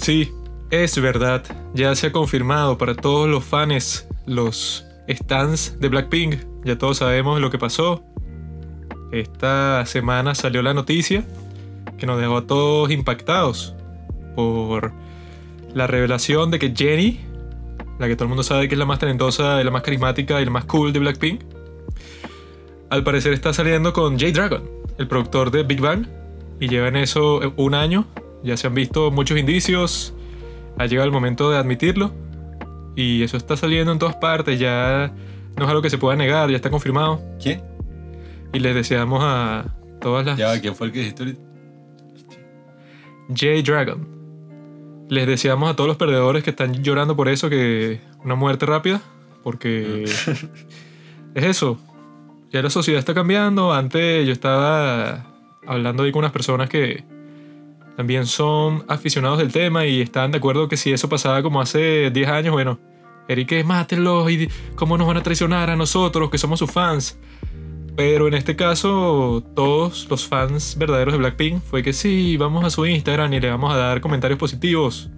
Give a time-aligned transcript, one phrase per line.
[0.00, 0.32] Sí,
[0.70, 1.44] es verdad.
[1.74, 6.36] Ya se ha confirmado para todos los fans, los stands de Blackpink.
[6.64, 8.02] Ya todos sabemos lo que pasó.
[9.12, 11.24] Esta semana salió la noticia
[11.98, 13.74] que nos dejó a todos impactados
[14.34, 14.92] por
[15.74, 17.20] la revelación de que Jenny,
[17.98, 20.46] la que todo el mundo sabe que es la más talentosa, la más carismática y
[20.46, 21.42] la más cool de Blackpink,
[22.88, 24.62] al parecer está saliendo con J Dragon,
[24.96, 26.06] el productor de Big Bang,
[26.58, 28.06] y lleva en eso un año.
[28.42, 30.14] Ya se han visto muchos indicios,
[30.78, 32.12] ha llegado el momento de admitirlo,
[32.96, 35.12] y eso está saliendo en todas partes, ya
[35.56, 37.20] no es algo que se pueda negar, ya está confirmado.
[37.42, 37.62] ¿Quién?
[38.52, 40.38] Y les deseamos a todas las...
[40.38, 41.40] Ya, ¿quién fue el que dijiste ahorita?
[43.28, 44.08] J Dragon.
[45.08, 49.00] Les deseamos a todos los perdedores que están llorando por eso que una muerte rápida,
[49.42, 50.04] porque
[51.34, 51.78] es eso.
[52.50, 53.72] Ya la sociedad está cambiando.
[53.72, 55.26] Antes yo estaba
[55.66, 57.04] hablando ahí con unas personas que
[58.00, 62.10] también son aficionados del tema y estaban de acuerdo que si eso pasaba como hace
[62.10, 62.80] 10 años, bueno,
[63.28, 67.18] Eric, mátenlos y cómo nos van a traicionar a nosotros que somos sus fans.
[67.96, 72.70] Pero en este caso, todos los fans verdaderos de Blackpink fue que sí, vamos a
[72.70, 75.10] su Instagram y le vamos a dar comentarios positivos.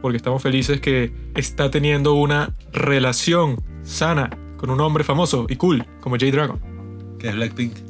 [0.00, 5.84] Porque estamos felices que está teniendo una relación sana con un hombre famoso y cool
[6.00, 6.60] como J Dragon.
[7.18, 7.89] ¿Qué es Blackpink?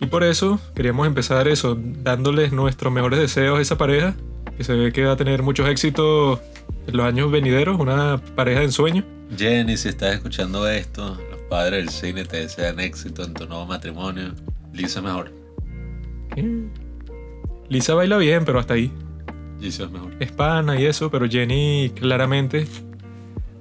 [0.00, 4.14] Y por eso queríamos empezar eso, dándoles nuestros mejores deseos a esa pareja,
[4.56, 6.40] que se ve que va a tener muchos éxitos
[6.86, 9.04] en los años venideros, una pareja de ensueño.
[9.36, 13.66] Jenny, si estás escuchando esto, los padres del cine te desean éxito en tu nuevo
[13.66, 14.34] matrimonio.
[14.72, 15.32] Lisa mejor.
[16.34, 16.64] ¿Qué?
[17.68, 18.92] Lisa baila bien, pero hasta ahí.
[19.60, 20.12] Lisa es mejor.
[20.20, 22.66] Es pana y eso, pero Jenny claramente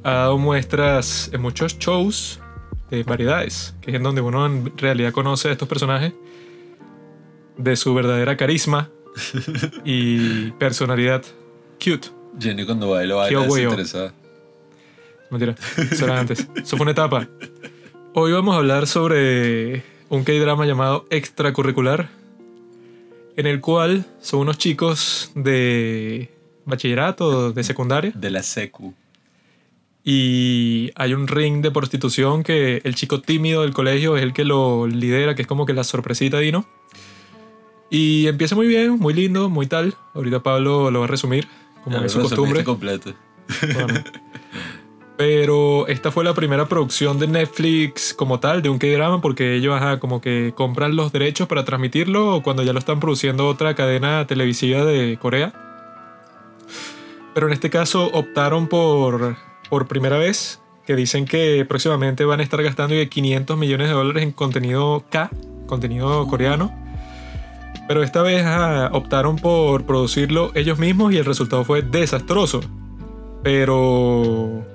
[0.04, 2.40] ha dado muestras en muchos shows
[2.90, 6.14] de variedades, que es en donde uno en realidad conoce a estos personajes
[7.58, 8.90] de su verdadera carisma
[9.86, 11.24] y personalidad
[11.84, 12.10] cute.
[12.40, 14.14] Jenny cuando baila baila desinteresada.
[15.32, 16.48] Mentira, eso era antes.
[16.56, 17.28] Eso fue una etapa.
[18.14, 22.10] Hoy vamos a hablar sobre un K-drama llamado Extracurricular,
[23.36, 26.30] en el cual son unos chicos de
[26.66, 28.94] bachillerato, de secundaria, De la secu.
[30.08, 34.46] Y hay un ring de prostitución que el chico tímido del colegio es el que
[34.46, 36.64] lo lidera, que es como que la sorpresita Dino.
[37.90, 39.96] Y empieza muy bien, muy lindo, muy tal.
[40.14, 41.48] Ahorita Pablo lo va a resumir,
[41.84, 42.64] como Ya es su costumbre.
[42.64, 43.16] completo.
[43.74, 43.96] Bueno.
[45.18, 49.74] Pero esta fue la primera producción de Netflix como tal, de un K-drama, porque ellos
[49.76, 54.28] ajá, como que compran los derechos para transmitirlo cuando ya lo están produciendo otra cadena
[54.28, 55.54] televisiva de Corea.
[57.34, 59.38] Pero en este caso optaron por,
[59.70, 64.24] por primera vez, que dicen que próximamente van a estar gastando 500 millones de dólares
[64.24, 65.30] en contenido K,
[65.68, 66.74] contenido coreano.
[67.88, 68.46] Pero esta vez
[68.92, 72.62] optaron por producirlo ellos mismos y el resultado fue desastroso.
[73.44, 74.66] Pero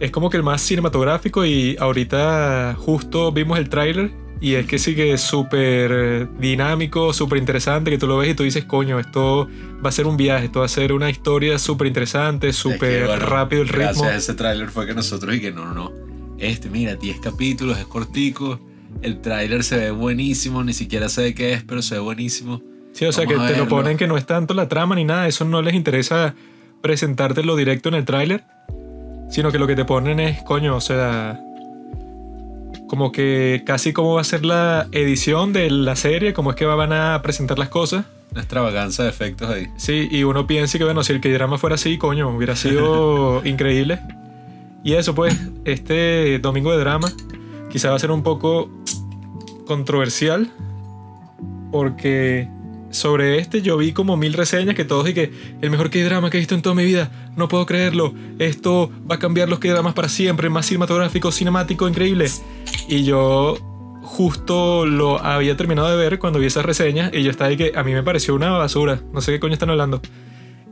[0.00, 4.78] es como que el más cinematográfico y ahorita justo vimos el tráiler y es que
[4.78, 9.48] sigue súper dinámico, súper interesante, que tú lo ves y tú dices, coño, esto
[9.84, 12.98] va a ser un viaje, esto va a ser una historia súper interesante, súper Es
[13.00, 13.84] que, bueno, rápido el ritmo.
[13.84, 15.92] Gracias a ese tráiler fue que nosotros y que no, no, no.
[16.38, 18.58] Este, mira, 10 capítulos, es cortico.
[19.02, 22.62] El tráiler se ve buenísimo, ni siquiera sé de qué es, pero se ve buenísimo.
[22.92, 25.04] Sí, o sea Vamos que te lo ponen que no es tanto la trama ni
[25.04, 26.34] nada, eso no les interesa
[26.80, 28.44] presentártelo directo en el tráiler,
[29.30, 31.38] sino que lo que te ponen es, coño, o sea,
[32.90, 36.64] como que casi cómo va a ser la edición de la serie, cómo es que
[36.64, 38.04] van a presentar las cosas.
[38.32, 39.68] Una extravaganza de efectos ahí.
[39.76, 44.00] Sí, y uno piensa que, bueno, si el K-drama fuera así, coño, hubiera sido increíble.
[44.82, 47.12] Y eso, pues, este domingo de drama
[47.70, 48.68] quizá va a ser un poco
[49.68, 50.50] controversial,
[51.70, 52.48] porque
[52.90, 56.36] sobre este yo vi como mil reseñas que todos y que el mejor K-drama que
[56.36, 59.94] he visto en toda mi vida, no puedo creerlo, esto va a cambiar los K-dramas
[59.94, 62.26] para siempre, más cinematográfico, cinemático, increíble.
[62.88, 63.56] Y yo
[64.02, 67.72] justo lo había terminado de ver cuando vi esas reseñas y yo estaba ahí que
[67.76, 70.00] a mí me pareció una basura, no sé qué coño están hablando.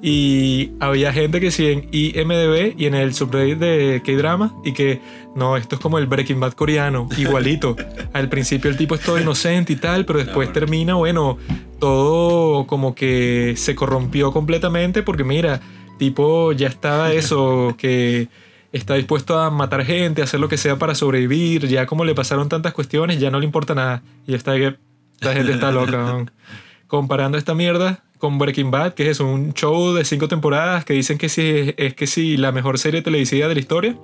[0.00, 5.00] Y había gente que sí en IMDB y en el subreddit de K-Drama y que
[5.34, 7.76] no, esto es como el Breaking Bad coreano, igualito.
[8.12, 10.52] Al principio el tipo es todo inocente y tal, pero después bueno.
[10.52, 11.38] termina, bueno,
[11.80, 15.60] todo como que se corrompió completamente porque mira,
[15.98, 18.28] tipo ya estaba eso, que
[18.70, 22.14] está dispuesto a matar gente, a hacer lo que sea para sobrevivir, ya como le
[22.14, 24.02] pasaron tantas cuestiones, ya no le importa nada.
[24.28, 24.76] Y está que
[25.20, 25.96] la gente está loca.
[25.96, 26.26] ¿no?
[26.86, 31.18] Comparando esta mierda con Breaking Bad, que es un show de cinco temporadas que dicen
[31.18, 31.26] que
[31.76, 33.96] es que sí, la mejor serie televisiva de la historia.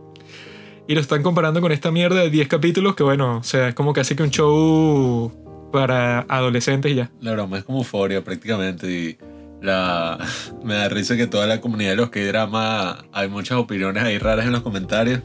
[0.86, 3.74] Y lo están comparando con esta mierda de 10 capítulos, que bueno, o sea, es
[3.74, 5.32] como casi que un show
[5.72, 7.10] para adolescentes y ya.
[7.20, 8.86] La broma es como euforia prácticamente.
[8.90, 9.18] Y
[9.62, 10.18] La,
[10.64, 14.46] me da risa que toda la comunidad de los K-drama hay muchas opiniones ahí raras
[14.46, 15.20] en los comentarios.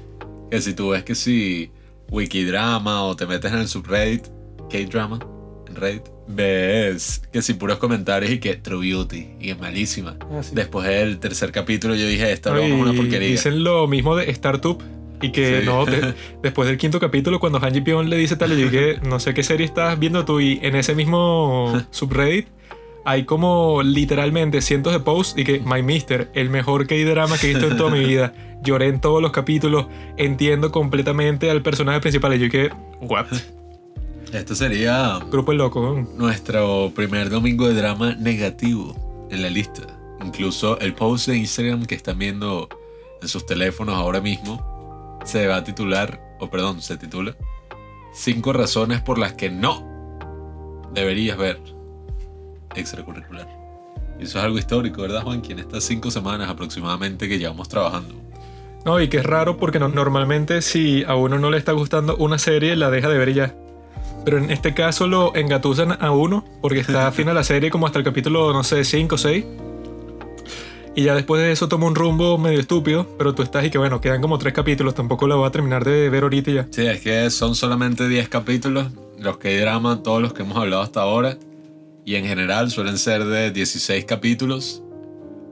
[0.50, 1.72] Que si tú ves que si
[2.10, 4.28] Wikidrama o te metes en el subreddit
[4.70, 5.20] K-drama
[5.68, 10.16] en Reddit, ves que si puros comentarios y que True Beauty y es malísima.
[10.32, 10.52] Ah, sí.
[10.54, 13.28] Después del tercer capítulo yo dije, esta broma es una y porquería.
[13.30, 14.82] Dicen lo mismo de Startup.
[15.22, 15.66] Y que Sí.
[15.66, 19.00] no, te- después del quinto capítulo, cuando Han Ji Pyong le dice tal, yo dije,
[19.06, 20.40] no sé qué serie estás viendo tú.
[20.40, 22.48] Y en ese mismo subreddit
[23.04, 27.54] hay como literalmente cientos de posts y que My Mister, el mejor K-drama que he
[27.54, 28.34] visto en toda mi vida.
[28.64, 29.88] Lloré en todos los capítulos,
[30.18, 32.34] entiendo completamente al personaje principal.
[32.36, 32.70] Y yo dije,
[33.02, 33.26] what?
[34.34, 36.06] Esto sería Grupo loco.
[36.16, 39.84] nuestro primer domingo de drama negativo en la lista.
[40.24, 42.70] Incluso el post de Instagram que están viendo
[43.22, 47.36] en sus teléfonos ahora mismo se va a titular, o perdón, se titula
[48.14, 49.84] Cinco razones por las que no
[50.94, 51.60] deberías ver
[52.76, 53.48] extracurricular.
[54.20, 55.42] Y eso es algo histórico, ¿verdad, Juan?
[55.50, 58.16] En estas cinco semanas aproximadamente que llevamos trabajando.
[58.86, 62.16] No, y que es raro porque no- normalmente si a uno no le está gustando
[62.18, 63.56] una serie, la deja de ver y ya.
[64.26, 68.00] Pero en este caso lo engatusan a uno porque está a la serie como hasta
[68.00, 69.46] el capítulo, no sé, 5 o 6.
[70.96, 73.78] Y ya después de eso toma un rumbo medio estúpido, pero tú estás y que
[73.78, 76.68] bueno, quedan como tres capítulos, tampoco la voy a terminar de ver ahorita ya.
[76.72, 78.88] Sí, es que son solamente 10 capítulos,
[79.18, 81.38] los que hay drama, todos los que hemos hablado hasta ahora.
[82.06, 84.84] Y en general suelen ser de 16 capítulos.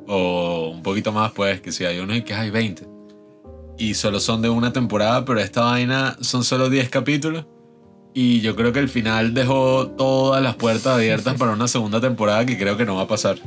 [0.07, 2.87] O un poquito más, pues, que si hay unos y que hay 20.
[3.77, 7.45] Y solo son de una temporada, pero esta vaina son solo 10 capítulos.
[8.13, 12.45] Y yo creo que el final dejó todas las puertas abiertas para una segunda temporada
[12.45, 13.37] que creo que no va a pasar.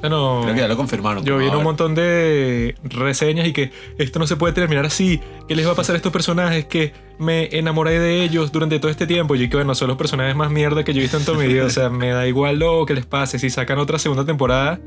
[0.00, 1.24] Bueno, Creo que ya lo confirmaron.
[1.24, 5.20] yo vi un montón de reseñas y que esto no se puede terminar así.
[5.48, 6.66] ¿Qué les va a pasar a estos personajes?
[6.66, 9.34] Que me enamoré de ellos durante todo este tiempo.
[9.34, 11.46] Y que bueno, son los personajes más mierda que yo he visto en toda mi
[11.48, 11.64] vida.
[11.64, 13.40] O sea, me da igual lo que les pase.
[13.40, 14.78] Si sacan otra segunda temporada,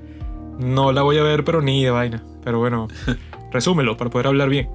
[0.59, 2.23] no la voy a ver, pero ni de vaina.
[2.45, 2.87] Pero bueno,
[3.51, 4.69] resúmelo para poder hablar bien.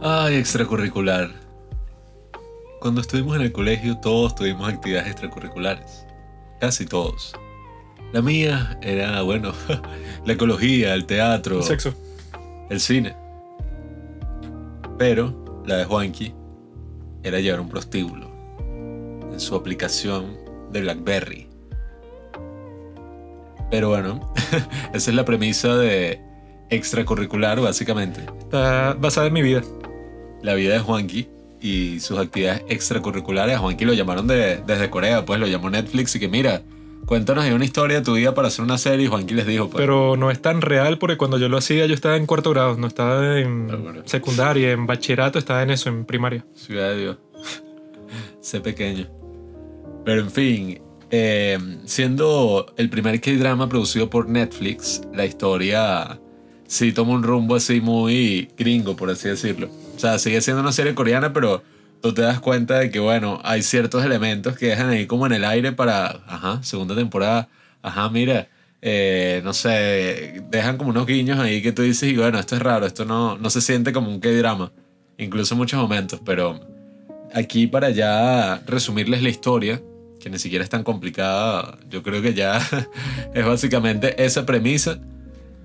[0.00, 1.30] Ay, extracurricular.
[2.82, 6.04] Cuando estuvimos en el colegio todos tuvimos actividades extracurriculares.
[6.58, 7.32] Casi todos.
[8.12, 9.52] La mía era, bueno,
[10.26, 11.94] la ecología, el teatro, El sexo.
[12.70, 13.14] el cine.
[14.98, 16.34] Pero la de Juanqui
[17.22, 18.28] era llevar un prostíbulo
[19.32, 20.36] en su aplicación
[20.72, 21.48] de BlackBerry.
[23.70, 24.32] Pero bueno,
[24.92, 26.20] esa es la premisa de
[26.68, 28.26] extracurricular, básicamente.
[28.40, 29.62] Está basada en mi vida.
[30.42, 31.28] la vida de Juanqui
[31.62, 33.56] y sus actividades extracurriculares.
[33.56, 36.62] A Juanqui lo llamaron de- desde Corea, pues lo llamó Netflix y que mira,
[37.06, 39.06] cuéntanos una historia de tu vida para hacer una serie.
[39.06, 41.86] Y Juanqui les dijo, pues, Pero no es tan real porque cuando yo lo hacía
[41.86, 44.02] yo estaba en cuarto grado, no estaba en Ah, bueno.
[44.06, 46.44] secundaria, en bachillerato, estaba en eso, en primaria.
[46.54, 47.16] ciudad de Dios,
[48.40, 49.06] sé pequeño.
[50.04, 50.80] Pero en fin,
[51.10, 56.18] eh, siendo el primer K-drama producido por Netflix, la historia
[56.66, 59.68] sí toma un rumbo así muy gringo, por así decirlo.
[59.94, 61.62] O sea, sigue siendo una serie coreana, pero
[62.00, 65.32] tú te das cuenta de que, bueno, hay ciertos elementos que dejan ahí como en
[65.32, 67.48] el aire para, ajá, segunda temporada,
[67.82, 68.48] ajá, mira,
[68.82, 72.62] eh, no sé, dejan como unos guiños ahí que tú dices, y bueno, esto es
[72.62, 74.72] raro, esto no, no se siente como un K-drama,
[75.18, 76.60] incluso en muchos momentos, pero
[77.32, 79.80] aquí para ya resumirles la historia,
[80.20, 82.60] que ni siquiera es tan complicada, yo creo que ya
[83.34, 84.98] es básicamente esa premisa.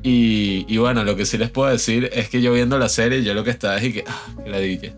[0.04, 3.24] Y, y bueno, lo que sí les puedo decir es que yo viendo la serie,
[3.24, 4.94] yo lo que estaba es y que, ah, que la dije.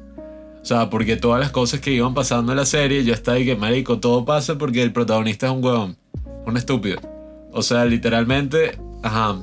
[0.62, 3.46] O sea, porque todas las cosas que iban pasando en la serie, yo estaba y
[3.46, 5.98] que, marico, todo pasa porque el protagonista es un huevón,
[6.46, 7.00] un estúpido.
[7.52, 9.38] O sea, literalmente, ajá,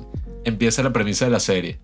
[0.45, 1.81] empieza la premisa de la serie.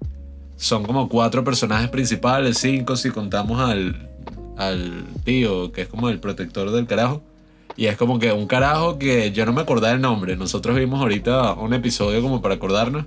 [0.57, 4.11] Son como cuatro personajes principales, cinco si contamos al,
[4.57, 7.23] al tío, que es como el protector del carajo.
[7.77, 10.37] Y es como que un carajo que yo no me acordaba el nombre.
[10.37, 13.07] Nosotros vimos ahorita un episodio como para acordarnos.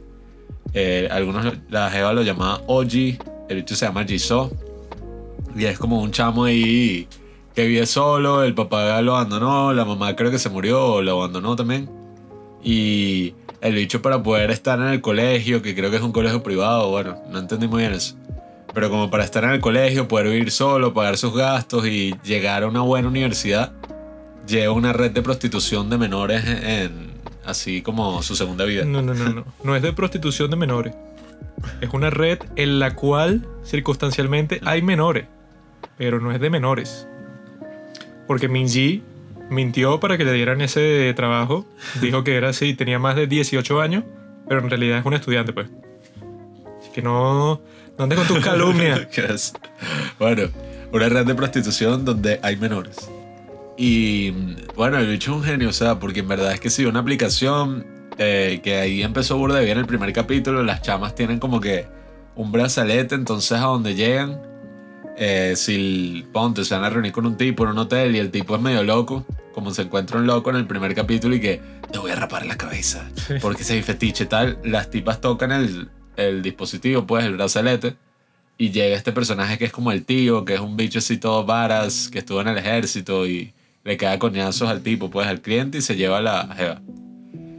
[0.77, 3.17] Eh, algunos, la Jeva lo llamaba Oji,
[3.47, 4.51] el bicho se llama Jisoo.
[5.55, 7.07] Y es como un chamo ahí
[7.55, 11.55] que vive solo, el papá lo abandonó, la mamá creo que se murió lo abandonó
[11.55, 11.89] también.
[12.61, 16.43] Y el bicho para poder estar en el colegio, que creo que es un colegio
[16.43, 18.17] privado, bueno, no entendí muy bien eso.
[18.73, 22.63] Pero como para estar en el colegio, poder vivir solo, pagar sus gastos y llegar
[22.63, 23.71] a una buena universidad,
[24.45, 27.04] lleva una red de prostitución de menores en
[27.45, 28.85] así como su segunda vida.
[28.85, 29.45] No, no, no, no.
[29.63, 30.95] No es de prostitución de menores.
[31.81, 35.25] Es una red en la cual circunstancialmente hay menores,
[35.97, 37.07] pero no es de menores.
[38.27, 39.03] Porque Minji
[39.49, 41.65] mintió para que le dieran ese trabajo.
[42.01, 44.03] Dijo que era así, tenía más de 18 años,
[44.47, 45.67] pero en realidad es un estudiante, pues.
[46.79, 47.61] Así que no,
[47.97, 49.07] no andes con tus calumnias.
[50.17, 50.43] Bueno,
[50.93, 53.09] una red de prostitución donde hay menores.
[53.77, 54.31] Y
[54.75, 56.99] bueno, el bicho es un genio, o sea, porque en verdad es que sí, una
[56.99, 57.85] aplicación
[58.17, 60.63] eh, que ahí empezó burda bien el primer capítulo.
[60.63, 61.87] Las chamas tienen como que
[62.35, 64.41] un brazalete, entonces a donde llegan,
[65.17, 68.31] eh, si ponte, se van a reunir con un tipo en un hotel y el
[68.31, 71.61] tipo es medio loco, como se encuentra un loco en el primer capítulo y que
[71.91, 73.09] te voy a rapar la cabeza,
[73.41, 77.95] porque ese fetiche tal, las tipas tocan el, el dispositivo, pues el brazalete,
[78.57, 81.45] y llega este personaje que es como el tío, que es un bicho así todo
[81.45, 83.53] varas, que estuvo en el ejército y
[83.85, 86.81] le cae coñazos al tipo, pues al cliente y se lleva la jeva.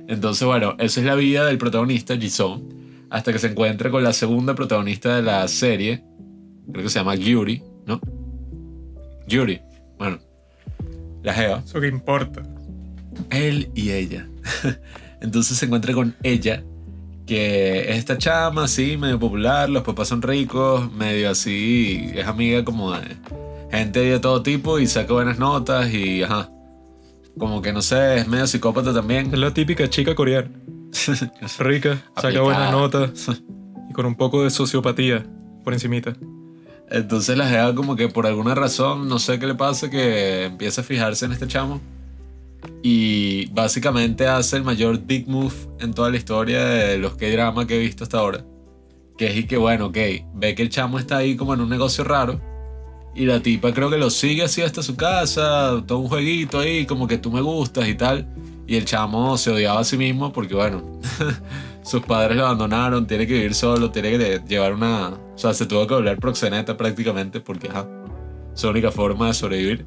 [0.08, 2.62] Entonces, bueno, esa es la vida del protagonista, Jisoo,
[3.10, 6.04] hasta que se encuentra con la segunda protagonista de la serie,
[6.70, 8.00] creo que se llama Yuri, ¿no?
[9.28, 9.60] Yuri,
[9.98, 10.18] bueno,
[11.22, 11.62] la jeva.
[11.64, 12.42] Eso que importa.
[13.30, 14.28] Él y ella.
[15.20, 16.64] Entonces se encuentra con ella,
[17.24, 22.64] que es esta chama, así, medio popular, los papás son ricos, medio así, es amiga
[22.64, 23.16] como de
[23.70, 26.50] gente de todo tipo y saca buenas notas y ajá.
[27.38, 29.26] Como que no sé, es medio psicópata también.
[29.32, 30.50] Es la típica chica coreana.
[31.58, 33.28] Rica, saca buenas notas
[33.90, 35.26] y con un poco de sociopatía
[35.62, 36.14] por encimita.
[36.90, 40.80] Entonces la jeva como que por alguna razón, no sé qué le pasa, que empieza
[40.80, 41.80] a fijarse en este chamo.
[42.82, 47.76] Y básicamente hace el mayor dick move en toda la historia de los K-drama que
[47.76, 48.44] he visto hasta ahora.
[49.18, 49.96] Que es y que bueno, ok,
[50.34, 52.40] ve que el chamo está ahí como en un negocio raro.
[53.16, 56.84] Y la tipa creo que lo sigue así hasta su casa, todo un jueguito ahí,
[56.84, 58.28] como que tú me gustas y tal.
[58.66, 61.00] Y el chamo se odiaba a sí mismo porque bueno,
[61.82, 65.08] sus padres lo abandonaron, tiene que vivir solo, tiene que llevar una...
[65.08, 67.88] O sea, se tuvo que volver proxeneta prácticamente porque ajá,
[68.52, 69.86] su única forma de sobrevivir.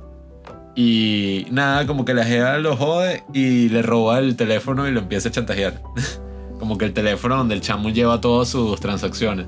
[0.76, 5.02] Y nada, como que la jeva lo jode y le roba el teléfono y lo
[5.02, 5.84] empieza a chantajear.
[6.60, 9.46] como que el teléfono donde el chamo lleva todas sus transacciones.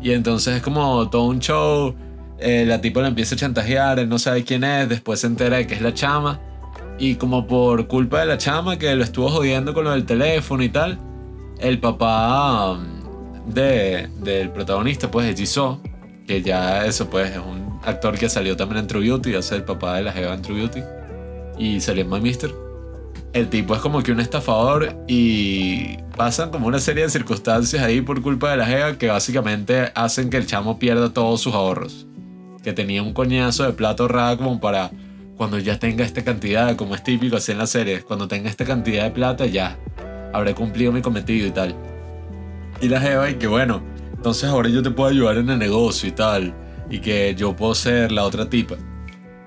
[0.00, 1.94] Y entonces es como todo un show.
[2.38, 5.66] Eh, la tipa empieza a chantajear, él no sabe quién es, después se entera de
[5.66, 6.40] que es la chama.
[6.98, 10.62] Y como por culpa de la chama que lo estuvo jodiendo con lo del teléfono
[10.62, 10.98] y tal,
[11.58, 15.80] el papá um, de, del protagonista, pues de Jisoo,
[16.26, 19.64] que ya eso pues es un actor que salió también en True Beauty, hace el
[19.64, 20.80] papá de la Jeva en True Beauty,
[21.58, 22.50] y salió en My Mister.
[23.32, 28.00] El tipo es como que un estafador y pasan como una serie de circunstancias ahí
[28.00, 32.06] por culpa de la Jeva que básicamente hacen que el chamo pierda todos sus ahorros.
[32.66, 34.90] Que tenía un coñazo de plata ahorrada como para
[35.36, 38.64] cuando ya tenga esta cantidad, como es típico así en las series, cuando tenga esta
[38.64, 39.78] cantidad de plata ya
[40.32, 41.76] habré cumplido mi cometido y tal.
[42.80, 43.84] Y la Jeva y que bueno,
[44.16, 46.56] entonces ahora yo te puedo ayudar en el negocio y tal,
[46.90, 48.74] y que yo puedo ser la otra tipa.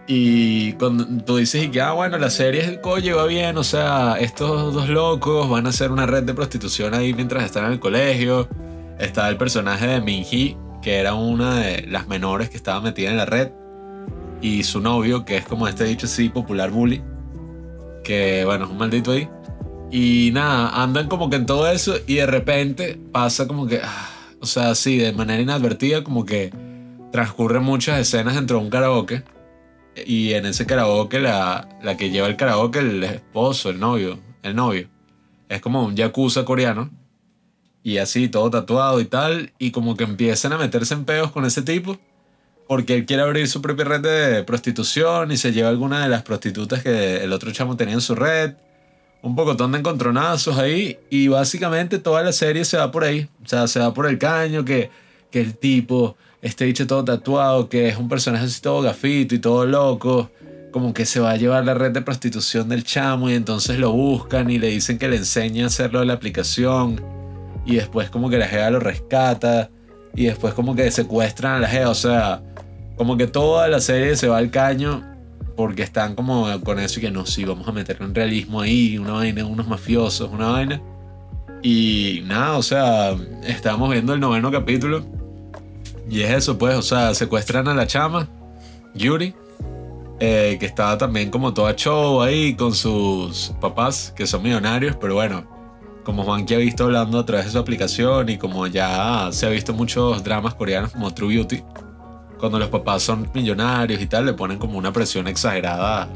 [0.08, 3.66] Y cuando tú dices y que, ah, bueno, la serie el coño va bien, o
[3.66, 7.74] sea, estos dos locos van a hacer una red de prostitución ahí mientras están en
[7.74, 8.48] el colegio.
[8.98, 13.18] Está el personaje de Minji, que era una de las menores que estaba metida en
[13.18, 13.52] la red.
[14.42, 17.02] Y su novio, que es como este dicho así, popular bully.
[18.04, 19.30] Que bueno, es un maldito ahí.
[19.92, 24.10] Y nada, andan como que en todo eso y de repente pasa como que, ah,
[24.40, 26.54] o sea, sí, de manera inadvertida, como que
[27.12, 29.24] transcurren muchas escenas dentro de un karaoke.
[30.06, 34.56] Y en ese karaoke, la, la que lleva el karaoke, el esposo, el novio, el
[34.56, 34.88] novio,
[35.50, 36.92] es como un yakuza coreano.
[37.84, 39.54] Y así, todo tatuado y tal.
[39.58, 41.98] Y como que empiezan a meterse en peos con ese tipo.
[42.68, 46.22] Porque él quiere abrir su propia red de prostitución y se lleva alguna de las
[46.22, 48.54] prostitutas que el otro chamo tenía en su red
[49.22, 53.28] un pocotón de encontronazos ahí y básicamente toda la serie se va por ahí.
[53.44, 54.90] O sea, se va por el caño que,
[55.32, 59.40] que el tipo, este dicho todo tatuado, que es un personaje así todo gafito y
[59.40, 60.32] todo loco,
[60.72, 63.92] como que se va a llevar la red de prostitución del chamo y entonces lo
[63.92, 67.19] buscan y le dicen que le enseña a hacerlo de la aplicación
[67.70, 69.70] y después como que la jeva lo rescata
[70.16, 71.92] y después como que secuestran a la jeva.
[71.92, 72.42] O sea,
[72.98, 75.04] como que toda la serie se va al caño
[75.56, 78.98] porque están como con eso y que no, sí, vamos a meterle un realismo ahí,
[78.98, 80.82] una vaina, unos mafiosos, una vaina.
[81.62, 85.06] Y nada, o sea, estábamos viendo el noveno capítulo.
[86.10, 88.28] Y es eso, pues, o sea, secuestran a la chama,
[88.96, 89.36] Yuri,
[90.20, 95.14] eh, que estaba también como toda show ahí con sus papás, que son millonarios, pero
[95.14, 95.59] bueno,
[96.10, 99.46] como Juan que ha visto hablando a través de su aplicación y como ya se
[99.46, 101.62] ha visto muchos dramas coreanos como True Beauty,
[102.40, 106.10] cuando los papás son millonarios y tal, le ponen como una presión exagerada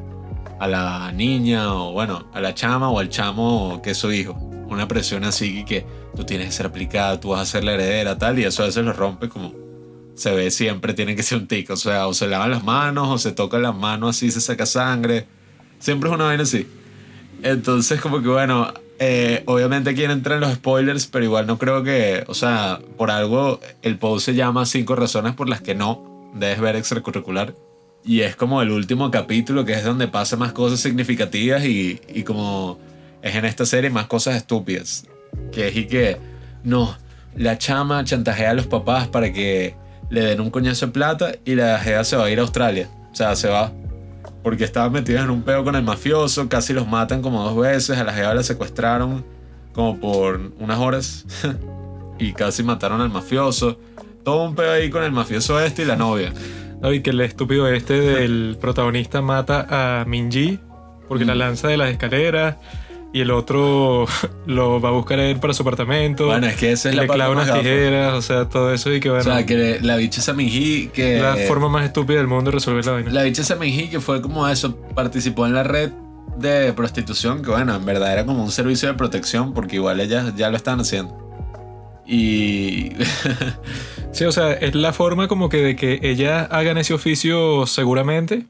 [0.59, 4.33] a la niña o bueno, a la chama o al chamo que es su hijo.
[4.67, 5.85] Una presión así que
[6.15, 8.65] tú tienes que ser aplicada, tú vas a ser la heredera, tal, y eso a
[8.65, 9.53] veces lo rompe como
[10.15, 13.09] se ve siempre, tiene que ser un tic, o sea, o se lavan las manos
[13.09, 15.27] o se tocan las manos así, se saca sangre.
[15.77, 16.67] Siempre es una vaina así.
[17.43, 22.23] Entonces, como que bueno, eh, obviamente aquí entran los spoilers, pero igual no creo que,
[22.27, 26.59] o sea, por algo el post se llama cinco razones por las que no debes
[26.59, 27.53] ver extracurricular.
[28.05, 32.23] Y es como el último capítulo que es donde pasa más cosas significativas y, y
[32.23, 32.77] como
[33.21, 35.05] es en esta serie más cosas estúpidas.
[35.51, 36.17] Que es y que,
[36.63, 36.95] no,
[37.35, 39.75] la chama chantajea a los papás para que
[40.09, 42.89] le den un coñazo de plata y la jeva se va a ir a Australia.
[43.11, 43.71] O sea, se va.
[44.43, 47.97] Porque estaban metidos en un peo con el mafioso, casi los matan como dos veces,
[47.97, 49.25] a la jeva la secuestraron
[49.73, 51.25] como por unas horas
[52.19, 53.79] y casi mataron al mafioso.
[54.23, 56.33] Todo un peo ahí con el mafioso este y la novia.
[56.81, 60.59] No, y que el estúpido este del protagonista mata a Minji
[61.07, 61.37] porque la Mm.
[61.37, 62.57] lanza de las escaleras
[63.13, 64.07] y el otro
[64.47, 66.25] lo va a buscar a él para su apartamento.
[66.25, 67.59] Bueno, es que esa es la le clava unas gafa.
[67.59, 70.87] tijeras, o sea, todo eso y que O bueno, sea, que la bicha esa Minji
[70.87, 71.19] que...
[71.21, 73.11] la forma más estúpida del mundo de resolver la vaina.
[73.11, 75.91] La bicha esa Minji que fue como eso, participó en la red
[76.37, 80.33] de prostitución, que bueno, en verdad era como un servicio de protección, porque igual ellas
[80.35, 81.15] ya lo están haciendo.
[82.07, 82.93] Y...
[84.13, 88.45] Sí, o sea, es la forma como que de que ellas hagan ese oficio seguramente.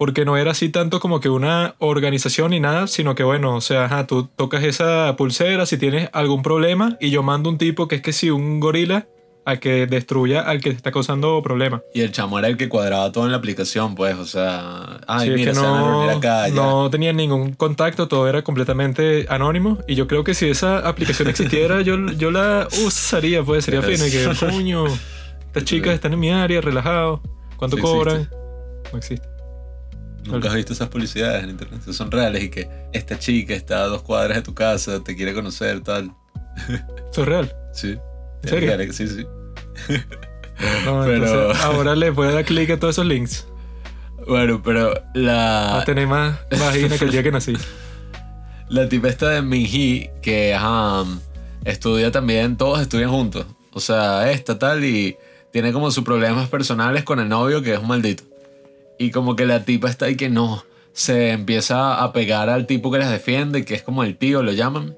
[0.00, 3.60] Porque no era así tanto como que una organización ni nada, sino que bueno, o
[3.60, 7.86] sea, ajá, tú tocas esa pulsera si tienes algún problema y yo mando un tipo
[7.86, 9.08] que es que si un gorila
[9.44, 11.82] a que destruya al que te está causando problemas.
[11.92, 15.02] y el chamo era el que cuadraba todo en la aplicación, pues, o sea...
[15.06, 19.80] Ay, Sí, es mira, que no, acá, no tenían ningún contacto, todo era completamente anónimo.
[19.86, 24.06] Y yo creo que si esa aplicación existiera, yo, yo la usaría, pues sería fino.
[24.06, 27.20] Y que, coño, estas chicas están en mi área, relajados.
[27.58, 28.30] ¿Cuánto Sí cobran?
[28.92, 29.39] No existe.
[30.24, 33.86] Nunca has visto esas publicidades en internet, son reales y que esta chica está a
[33.86, 36.12] dos cuadras de tu casa, te quiere conocer, tal.
[37.10, 37.52] Eso es real.
[37.72, 37.96] Sí.
[38.42, 38.76] ¿En serio?
[38.76, 39.26] Real, Sí, sí.
[40.84, 43.46] No, Pero- entonces, ahora le puedo dar clic a todos esos links.
[44.26, 45.78] Bueno, pero Va la...
[45.80, 47.54] a tener más vagina que el día que nací.
[48.68, 51.04] La tipa esta de Minji, que ajá,
[51.64, 53.44] estudia también, todos estudian juntos.
[53.72, 55.16] O sea, esta tal y
[55.52, 58.22] tiene como sus problemas personales con el novio que es un maldito.
[59.00, 62.92] Y como que la tipa está ahí que no, se empieza a pegar al tipo
[62.92, 64.94] que las defiende, que es como el tío, lo llaman.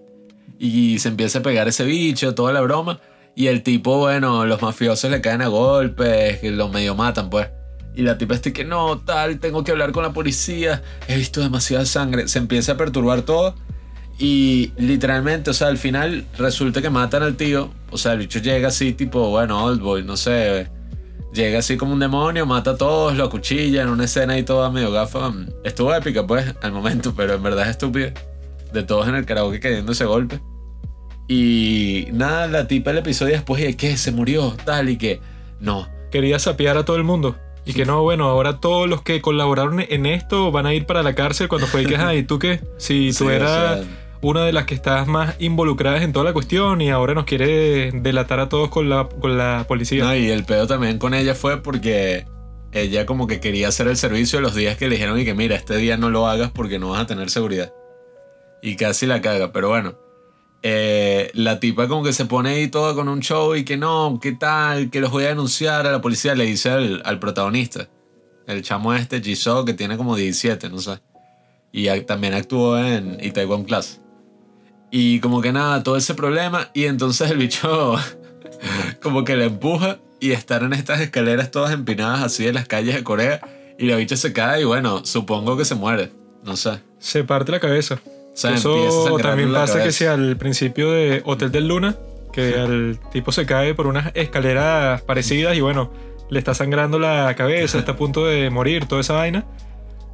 [0.59, 2.99] Y se empieza a pegar ese bicho, toda la broma.
[3.37, 7.47] Y el tipo, bueno, los mafiosos le caen a golpes, que lo medio matan, pues.
[7.95, 11.41] Y la tipa está que no, tal, tengo que hablar con la policía, he visto
[11.41, 12.27] demasiada sangre.
[12.27, 13.55] Se empieza a perturbar todo.
[14.19, 17.71] Y literalmente, o sea, al final resulta que matan al tío.
[17.93, 20.82] O sea, el bicho llega así, tipo, bueno, old boy, no sé.
[21.33, 24.71] Llega así como un demonio, mata a todos, lo acuchilla en una escena y toda
[24.71, 25.33] medio gafa.
[25.65, 28.13] Estuvo épica, pues, al momento, pero en verdad es estúpida.
[28.73, 30.41] De todos en el karaoke cayendo ese golpe.
[31.29, 35.21] Y nada, la tipa el episodio después de que se murió, tal y que
[35.61, 35.89] no.
[36.11, 37.37] Quería sapear a todo el mundo.
[37.65, 41.03] Y que no, bueno, ahora todos los que colaboraron en esto van a ir para
[41.03, 42.61] la cárcel cuando fue y que, ajá, ¿y tú qué?
[42.77, 43.89] Si tú Sí, o eras sea,
[44.23, 47.91] una de las que estás más involucradas en toda la cuestión y ahora nos quiere
[47.93, 50.05] delatar a todos con la, con la policía.
[50.05, 52.25] No, y el pedo también con ella fue porque
[52.71, 55.57] ella como que quería hacer el servicio los días que le dijeron y que mira,
[55.57, 57.75] este día no lo hagas porque no vas a tener seguridad.
[58.63, 59.99] Y casi la caga, pero bueno.
[60.65, 64.21] Eh, la tipa como que se pone ahí toda con un show y que no,
[64.23, 64.91] ¿qué tal?
[64.91, 67.89] Que los voy a denunciar a la policía, le dice al, protagonista.
[68.47, 71.01] El chamo este, Jisoo, que tiene como 17, no sé.
[71.73, 74.02] Y también actuó en Itaewon Class.
[74.95, 76.69] Y como que nada, todo ese problema.
[76.75, 77.97] Y entonces el bicho
[79.03, 82.95] como que la empuja y estar en estas escaleras todas empinadas así de las calles
[82.95, 83.41] de Corea.
[83.79, 86.13] Y la bicha se cae y bueno, supongo que se muere.
[86.45, 86.79] No sé.
[86.99, 88.01] Se parte la cabeza.
[88.05, 91.97] O sea, Eso también pasa que si al principio de Hotel del Luna,
[92.31, 95.91] que al tipo se cae por unas escaleras parecidas y bueno,
[96.29, 99.47] le está sangrando la cabeza, está a punto de morir, toda esa vaina.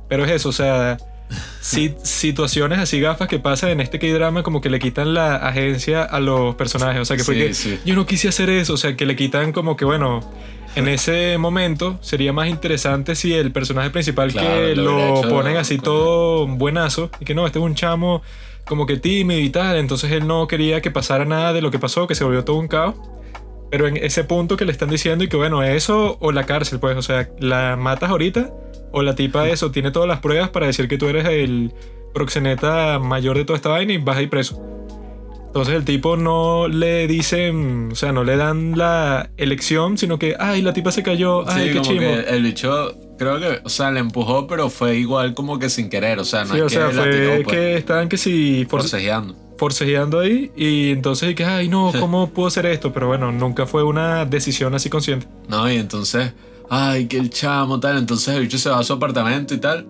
[0.09, 0.99] Pero es eso, o sea,
[1.61, 6.21] situaciones así gafas que pasan en este K-drama como que le quitan la agencia a
[6.21, 7.01] los personajes.
[7.03, 7.81] O sea, que fue Sí, que sí.
[7.85, 10.21] yo no quise hacer eso, o sea, que le quitan como que bueno,
[10.77, 15.57] en ese momento sería más interesante si el personaje principal Claro, que lo lo ponen
[15.57, 18.23] así todo buenazo y que no, este es un chamo
[18.65, 21.79] como que tímido y tal, entonces él no quería que pasara nada de lo que
[21.79, 22.95] pasó, que se volvió todo un caos.
[23.71, 26.79] Pero en ese punto que le están diciendo y que bueno, eso o la cárcel,
[26.81, 28.51] pues, o sea, la matas ahorita
[28.93, 31.73] o la tipa eso tiene todas las pruebas para decir que tú eres el
[32.15, 34.63] proxeneta mayor de toda esta vaina y vas a ir preso.
[35.47, 40.35] Entonces el tipo no le dicen, o sea, no le dan la elección, sino que,
[40.39, 42.11] ay, la tipa se cayó, ay, Sí, qué chimo.
[42.27, 46.19] el bicho, creo que, o sea, le empujó, pero fue igual como que sin querer.
[46.19, 48.19] O sea, no sí, es o que sea, la fue tiró, pues, que estaban que
[48.19, 49.35] si force- forcejeando.
[49.59, 52.93] Forcejeando ahí y entonces que, ay, no, ¿cómo puedo hacer esto?
[52.93, 55.27] Pero bueno, nunca fue una decisión así consciente.
[55.49, 56.33] No, y entonces,
[56.71, 57.99] ay, que el chamo, tal.
[57.99, 59.87] Entonces el bicho se va a su apartamento y tal.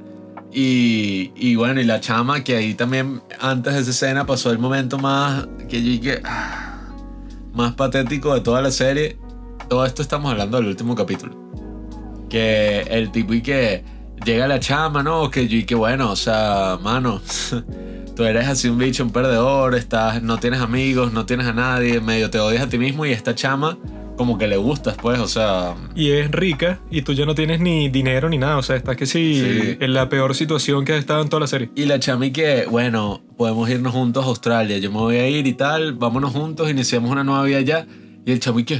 [0.52, 4.58] Y, y bueno, y la chama, que ahí también, antes de esa escena, pasó el
[4.58, 6.88] momento más, que yo dije, ah,
[7.52, 9.18] más patético de toda la serie.
[9.68, 11.34] Todo esto estamos hablando del último capítulo.
[12.30, 13.84] Que el tipo y que
[14.24, 15.30] llega la chama, ¿no?
[15.30, 17.20] Que yo y que bueno, o sea, mano,
[18.18, 22.00] tú eres así un bicho, un perdedor, estás, no tienes amigos, no tienes a nadie,
[22.00, 23.78] medio te odias a ti mismo y esta chama
[24.16, 25.76] como que le gustas, pues, o sea...
[25.94, 28.96] Y es rica y tú ya no tienes ni dinero ni nada, o sea, estás
[28.96, 29.76] que sí, Sí.
[29.78, 31.70] en la peor situación que has estado en toda la serie.
[31.76, 35.28] Y la chama y que, bueno, podemos irnos juntos a Australia, yo me voy a
[35.28, 37.86] ir y tal, vámonos juntos, iniciamos una nueva vida allá.
[38.26, 38.74] Y el chamo y que,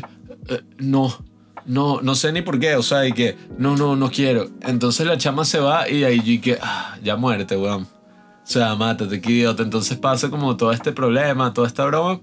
[0.48, 1.16] "Eh, no,
[1.64, 4.48] no, no sé ni por qué, o sea, y que, no, no, no quiero.
[4.66, 7.86] Entonces la chama se va y ahí yo y que, ah, ya muerte, weón.
[8.48, 9.62] O sea, mátate, qué idiota.
[9.62, 12.20] Entonces pasa como todo este problema, toda esta broma.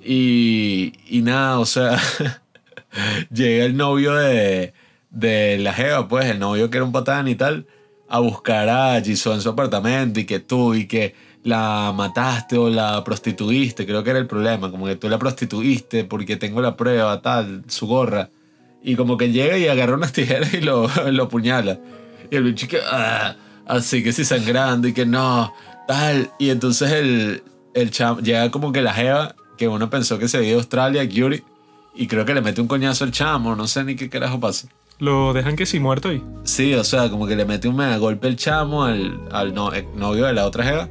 [0.00, 1.98] Y, y nada, o sea,
[3.32, 4.72] llega el novio de,
[5.10, 7.66] de la Jeva, pues, el novio que era un patán y tal,
[8.08, 12.70] a buscar a Jisoo en su apartamento y que tú y que la mataste o
[12.70, 16.76] la prostituiste, creo que era el problema, como que tú la prostituiste porque tengo la
[16.76, 18.30] prueba, tal, su gorra.
[18.84, 21.80] Y como que llega y agarra unas tijeras y lo, lo apuñala.
[22.30, 23.34] Y el bicho que, "Ah",
[23.66, 25.52] así que sí sangrando y que no,
[25.88, 26.30] tal.
[26.38, 27.42] Y entonces el,
[27.74, 30.60] el cham llega como que la jeva, que uno pensó que se había ido a
[30.62, 31.44] Australia, Curie,
[31.94, 34.68] y creo que le mete un coñazo al chamo, no sé ni qué carajo pasa.
[34.98, 36.22] Lo dejan que sí muerto ahí.
[36.44, 39.72] Sí, o sea, como que le mete un mega golpe el chamo al, al no-
[39.72, 40.88] el novio de la otra jeva.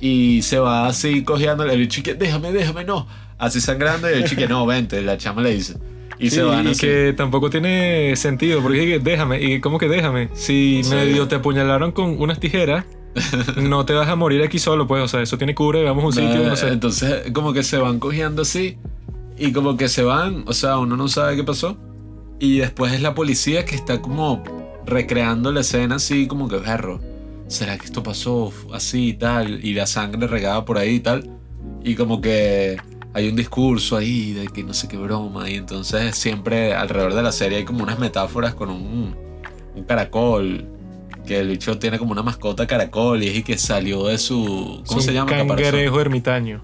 [0.00, 1.64] Y se va así cojeando.
[1.64, 3.06] El bicho y que, déjame, déjame, no.
[3.38, 4.08] Así sangrando.
[4.10, 5.02] Y el bicho y que, no, vente.
[5.02, 5.74] La chama le dice.
[6.18, 6.80] Y Sí, se van y así.
[6.86, 10.28] que tampoco tiene sentido, porque dije, déjame, y ¿cómo que déjame?
[10.34, 10.90] Si Sí.
[10.90, 12.84] medio te apuñalaron con unas tijeras,
[13.56, 16.06] no te vas a morir aquí solo, pues, o sea, eso tiene cura, vamos a
[16.06, 16.68] un sitio, Nada, no sé.
[16.68, 18.78] Entonces, como que se van cojeando así.
[19.38, 20.44] Y como que se van.
[20.46, 21.76] O sea, uno no sabe qué pasó.
[22.38, 24.42] Y después es la policía que está como
[24.86, 27.00] recreando la escena así, como que perro.
[27.48, 29.64] ¿Será que esto pasó así y tal?
[29.64, 31.28] Y la sangre regada por ahí y tal.
[31.84, 32.76] Y como que
[33.14, 35.48] hay un discurso ahí de que no sé qué broma.
[35.50, 39.14] Y entonces siempre alrededor de la serie hay como unas metáforas con un,
[39.74, 40.68] un caracol.
[41.26, 44.82] Que el bicho tiene como una mascota caracol y es y que salió de su.
[44.86, 45.30] ¿Cómo Es se un llama?
[45.30, 46.62] Cangrejo ermitaño.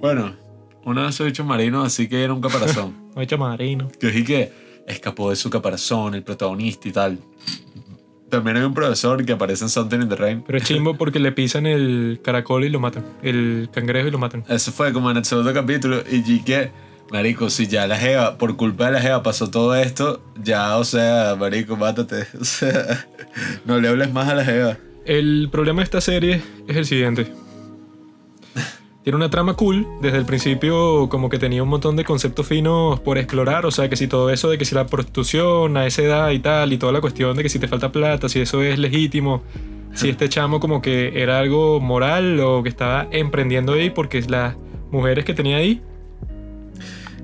[0.00, 0.36] Bueno,
[0.84, 3.00] uno de esos bichos marinos así que era un caparazón.
[3.14, 3.88] No hecho marino.
[4.00, 4.52] que es y que
[4.86, 7.18] escapó de su caparazón, el protagonista y tal.
[8.32, 10.42] También hay un profesor que aparece en Something in the Rain.
[10.46, 13.04] Pero es chimbo porque le pisan el caracol y lo matan.
[13.22, 14.42] El cangrejo y lo matan.
[14.48, 16.02] Eso fue como en el segundo capítulo.
[16.10, 16.70] Y que,
[17.10, 20.84] marico, si ya la Jeva, por culpa de la Jeva pasó todo esto, ya, o
[20.84, 22.26] sea, marico, mátate.
[22.40, 23.06] O sea,
[23.66, 24.78] no le hables más a la Jeva.
[25.04, 27.30] El problema de esta serie es el siguiente.
[29.02, 29.86] Tiene una trama cool.
[30.00, 33.66] Desde el principio como que tenía un montón de conceptos finos por explorar.
[33.66, 36.38] O sea, que si todo eso de que si la prostitución a esa edad y
[36.38, 39.42] tal, y toda la cuestión de que si te falta plata, si eso es legítimo,
[39.94, 44.56] si este chamo como que era algo moral o que estaba emprendiendo ahí porque las
[44.90, 45.82] mujeres que tenía ahí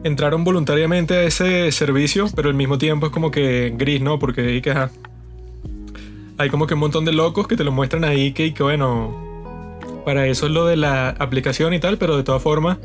[0.02, 4.18] entraron voluntariamente a ese servicio, pero al mismo tiempo es como que gris, ¿no?
[4.18, 4.74] Porque ahí que
[6.38, 9.27] hay como que un montón de locos que te lo muestran ahí que bueno,
[10.08, 12.78] para eso es lo de la aplicación y tal, pero de todas formas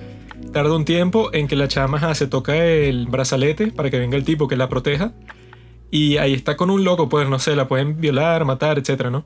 [0.52, 4.18] tarda un tiempo en que la chama ajá, se toca el brazalete para que venga
[4.18, 5.14] el tipo que la proteja
[5.90, 9.26] y ahí está con un loco, pues no sé, la pueden violar, matar, etcétera, ¿no?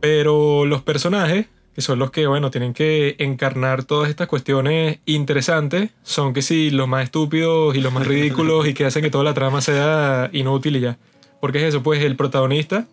[0.00, 5.90] Pero los personajes, que son los que, bueno, tienen que encarnar todas estas cuestiones interesantes,
[6.02, 9.24] son que sí, los más estúpidos y los más ridículos y que hacen que toda
[9.24, 10.96] la trama sea inútil y ya.
[11.38, 12.88] Porque es eso, pues el protagonista,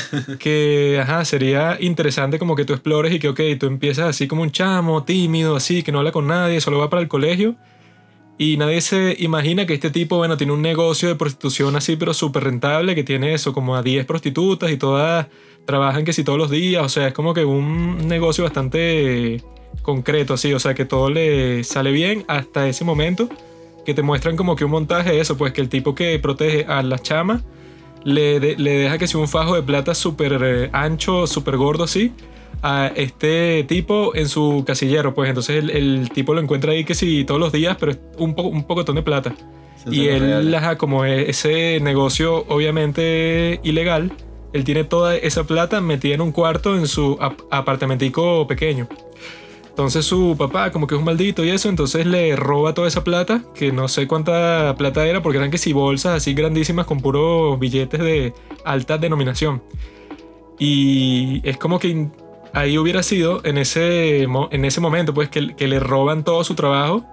[0.38, 4.42] que, ajá, sería interesante como que tú explores y que, ok, tú empiezas así como
[4.42, 7.56] un chamo, tímido, así, que no habla con nadie, solo va para el colegio.
[8.38, 12.14] Y nadie se imagina que este tipo, bueno, tiene un negocio de prostitución así, pero
[12.14, 15.28] súper rentable, que tiene eso, como a 10 prostitutas y todas
[15.64, 19.42] trabajan que si todos los días, o sea, es como que un negocio bastante
[19.82, 23.28] concreto, así, o sea, que todo le sale bien hasta ese momento,
[23.84, 26.64] que te muestran como que un montaje de eso, pues que el tipo que protege
[26.66, 27.44] a las chamas
[28.04, 31.84] le, de- le deja que sea un fajo de plata súper eh, ancho, súper gordo
[31.84, 32.12] así,
[32.62, 36.94] a este tipo en su casillero, pues entonces el, el tipo lo encuentra ahí que
[36.94, 39.34] sí todos los días, pero es un, poco un pocotón de plata.
[39.90, 44.12] Y él, ajá, como e- ese negocio obviamente ilegal,
[44.52, 48.86] él tiene toda esa plata metida en un cuarto en su ap- apartamentico pequeño.
[49.72, 53.02] Entonces su papá como que es un maldito y eso, entonces le roba toda esa
[53.04, 57.00] plata, que no sé cuánta plata era, porque eran que si bolsas así grandísimas con
[57.00, 58.34] puros billetes de
[58.66, 59.62] alta denominación.
[60.58, 62.08] Y es como que
[62.52, 66.54] ahí hubiera sido en ese, en ese momento, pues que, que le roban todo su
[66.54, 67.06] trabajo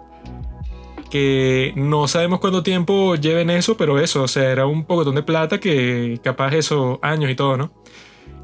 [1.10, 5.24] que no sabemos cuánto tiempo lleven eso, pero eso, o sea, era un pocotón de
[5.24, 7.72] plata que capaz eso, años y todo, ¿no?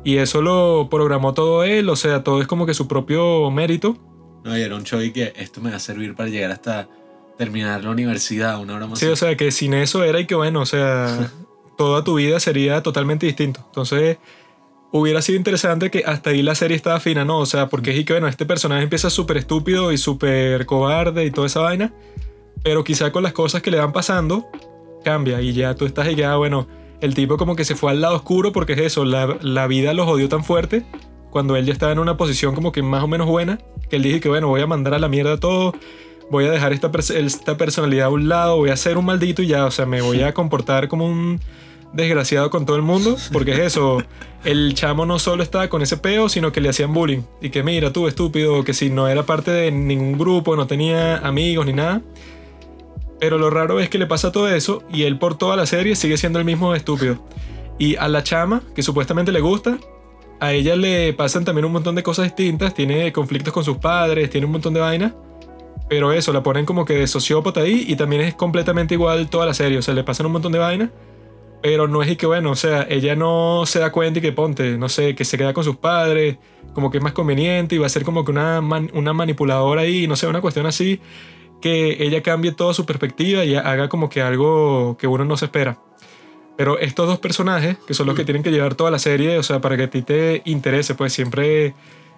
[0.06, 3.98] Y eso lo programó todo él, o sea, todo es como que su propio mérito.
[4.44, 6.88] No, y era un show y que esto me va a servir para llegar hasta
[7.40, 9.00] terminar la universidad, una hora más.
[9.00, 11.32] Sí, o sea, que sin eso era y que bueno, o sea,
[11.78, 13.64] toda tu vida sería totalmente distinto.
[13.66, 14.20] Entonces,
[14.92, 17.40] hubiera sido interesante que hasta ahí la serie estaba fina, ¿no?
[17.40, 21.32] O sea, porque es que, bueno, este personaje empieza súper estúpido y súper cobarde y
[21.32, 21.92] toda esa vaina,
[22.64, 24.46] pero quizá con las cosas que le van pasando,
[25.04, 26.68] cambia y ya tú estás y ya, bueno,
[27.02, 29.94] el tipo como que se fue al lado oscuro porque es eso, la, la vida
[29.94, 30.86] lo jodió tan fuerte
[31.36, 34.04] cuando él ya estaba en una posición como que más o menos buena, que él
[34.04, 35.74] dije que, bueno, voy a mandar a la mierda todo,
[36.32, 39.48] voy a dejar esta, esta personalidad a un lado, voy a ser un maldito y
[39.48, 41.42] ya, o sea, me voy a comportar como un
[41.92, 44.02] desgraciado con todo el mundo, porque es eso,
[44.46, 47.64] el chamo no solo estaba con ese peo, sino que le hacían bullying, y que
[47.64, 51.74] mira tú estúpido, que si no era parte de ningún grupo, no tenía amigos ni
[51.74, 52.02] nada,
[53.20, 55.96] pero lo raro es que le pasa todo eso y él por toda la serie
[55.96, 57.18] sigue siendo el mismo estúpido.
[57.78, 59.78] Y a la chama, que supuestamente le gusta,
[60.40, 64.30] a ella le pasan también un montón de cosas distintas, tiene conflictos con sus padres,
[64.30, 65.14] tiene un montón de vainas.
[65.88, 69.46] Pero eso, la ponen como que de sociópata ahí y también es completamente igual toda
[69.46, 69.78] la serie.
[69.78, 70.90] O sea, le pasan un montón de vainas.
[71.62, 74.32] Pero no es y que bueno, o sea, ella no se da cuenta y que
[74.32, 76.38] ponte, no sé, que se queda con sus padres,
[76.74, 80.06] como que es más conveniente y va a ser como que una, una manipuladora ahí,
[80.08, 81.00] no sé, una cuestión así,
[81.66, 85.46] que ella cambie toda su perspectiva y haga como que algo que uno no se
[85.46, 85.80] espera.
[86.56, 89.42] Pero estos dos personajes, que son los que tienen que llevar toda la serie, o
[89.42, 91.74] sea, para que a ti te interese, pues siempre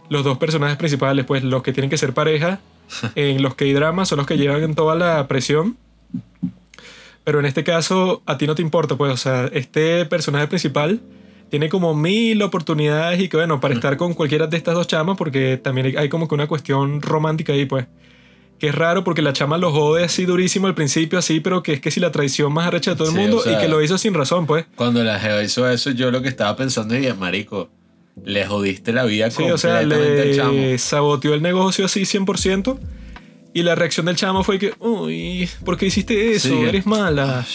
[0.09, 2.59] los dos personajes principales, pues los que tienen que ser pareja
[3.15, 5.77] en los K-dramas son los que llevan toda la presión.
[7.23, 10.99] Pero en este caso, a ti no te importa, pues, o sea, este personaje principal
[11.49, 15.15] tiene como mil oportunidades y que, bueno, para estar con cualquiera de estas dos chamas,
[15.15, 17.87] porque también hay como que una cuestión romántica ahí, pues.
[18.59, 21.73] Que es raro porque la chama lo jode así durísimo al principio, así, pero que
[21.73, 23.61] es que si la traición más arrecha de todo el Sí, mundo o sea- y
[23.61, 24.65] que lo hizo sin razón, pues.
[24.75, 27.69] Cuando la Jeva hizo eso, yo lo que estaba pensando es, marico,
[28.25, 30.51] le jodiste la vida Sí, o sea, completamente al chamo.
[30.53, 32.79] le saboteó el negocio así 100%.
[33.53, 36.49] Y la reacción del chamo fue que, uy, ¿por qué hiciste eso?
[36.49, 36.59] Sí.
[36.63, 37.45] Eres mala.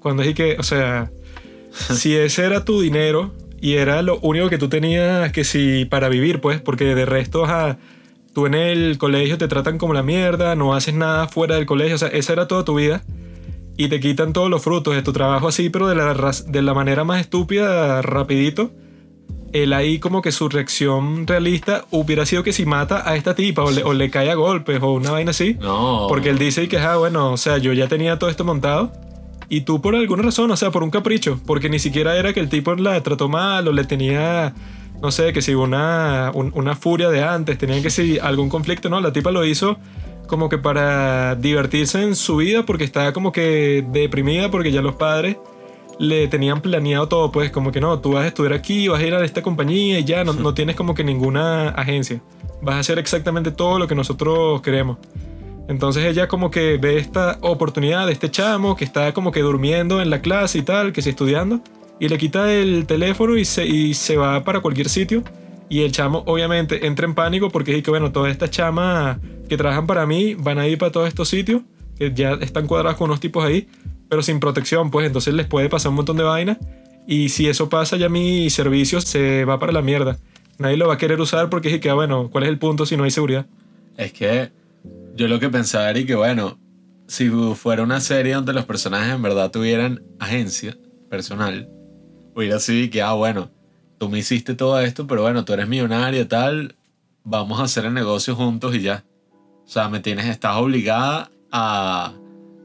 [0.00, 1.10] Cuando dije que, o sea,
[1.94, 6.08] si ese era tu dinero y era lo único que tú tenías que si para
[6.08, 7.78] vivir, pues, porque de resto, ajá,
[8.34, 11.94] tú en el colegio te tratan como la mierda, no haces nada fuera del colegio,
[11.94, 13.02] o sea, esa era toda tu vida.
[13.76, 16.14] Y te quitan todos los frutos de tu trabajo así, pero de la,
[16.46, 18.70] de la manera más estúpida, rapidito
[19.54, 23.62] él ahí como que su reacción realista hubiera sido que si mata a esta tipa
[23.62, 25.56] o le, o le cae a golpes o una vaina así.
[25.60, 26.06] No.
[26.08, 28.92] Porque él dice que, ah, bueno, o sea, yo ya tenía todo esto montado.
[29.48, 31.38] Y tú por alguna razón, o sea, por un capricho.
[31.46, 34.54] Porque ni siquiera era que el tipo la trató mal o le tenía,
[35.02, 38.88] no sé, que si una, un- una furia de antes, tenía que si algún conflicto,
[38.88, 39.00] ¿no?
[39.00, 39.76] La tipa lo hizo
[40.26, 44.94] como que para divertirse en su vida porque estaba como que deprimida porque ya los
[44.94, 45.36] padres
[45.98, 49.06] le tenían planeado todo, pues como que no, tú vas a estudiar aquí, vas a
[49.06, 52.20] ir a esta compañía y ya no, no tienes como que ninguna agencia.
[52.62, 54.96] Vas a hacer exactamente todo lo que nosotros queremos.
[55.68, 60.00] Entonces ella como que ve esta oportunidad de este chamo que está como que durmiendo
[60.02, 61.60] en la clase y tal, que sí estudiando,
[62.00, 65.22] y le quita el teléfono y se, y se va para cualquier sitio.
[65.68, 69.56] Y el chamo obviamente entra en pánico porque dice que bueno, todas estas chamas que
[69.56, 71.62] trabajan para mí van a ir para todos estos sitios,
[71.98, 73.68] que ya están cuadrados con unos tipos ahí,
[74.08, 76.58] pero sin protección, pues entonces les puede pasar un montón de vainas.
[77.06, 80.18] Y si eso pasa, ya mi servicio se va para la mierda.
[80.58, 82.86] Nadie lo va a querer usar porque dije que, ah, bueno, ¿cuál es el punto
[82.86, 83.46] si no hay seguridad?
[83.96, 84.50] Es que
[85.14, 86.58] yo lo que pensaba era que, bueno,
[87.06, 90.76] si fuera una serie donde los personajes en verdad tuvieran agencia
[91.10, 91.68] personal,
[92.34, 93.50] hubiera sido que, ah, bueno,
[93.98, 96.76] tú me hiciste todo esto, pero bueno, tú eres millonaria y tal,
[97.24, 99.04] vamos a hacer el negocio juntos y ya.
[99.64, 102.12] O sea, me tienes, estás obligada a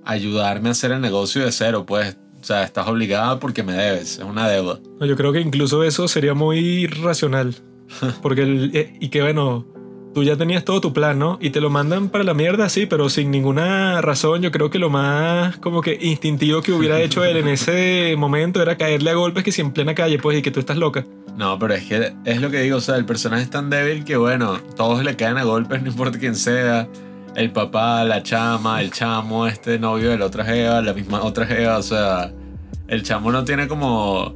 [0.03, 2.17] ayudarme a hacer el negocio de cero, pues.
[2.41, 4.79] O sea, estás obligada porque me debes, es una deuda.
[5.01, 7.55] Yo creo que incluso eso sería muy racional.
[8.21, 9.65] Porque, el, eh, y que bueno,
[10.13, 11.37] tú ya tenías todo tu plan, ¿no?
[11.41, 14.41] Y te lo mandan para la mierda, sí, pero sin ninguna razón.
[14.41, 18.61] Yo creo que lo más como que instintivo que hubiera hecho él en ese momento
[18.61, 21.05] era caerle a golpes que si en plena calle, pues, y que tú estás loca.
[21.37, 24.03] No, pero es que es lo que digo, o sea, el personaje es tan débil
[24.03, 26.87] que bueno, todos le caen a golpes, no importa quién sea.
[27.35, 31.45] El papá, la chama, el chamo, este novio de la otra jeva, la misma otra
[31.45, 32.33] jeva, o sea,
[32.87, 34.33] el chamo no tiene como...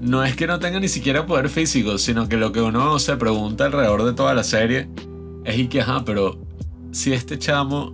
[0.00, 3.16] No es que no tenga ni siquiera poder físico, sino que lo que uno se
[3.16, 4.86] pregunta alrededor de toda la serie
[5.44, 6.38] es y que, ajá, pero
[6.90, 7.92] si este chamo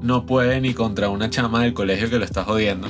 [0.00, 2.88] no puede ni contra una chama del colegio que lo está jodiendo,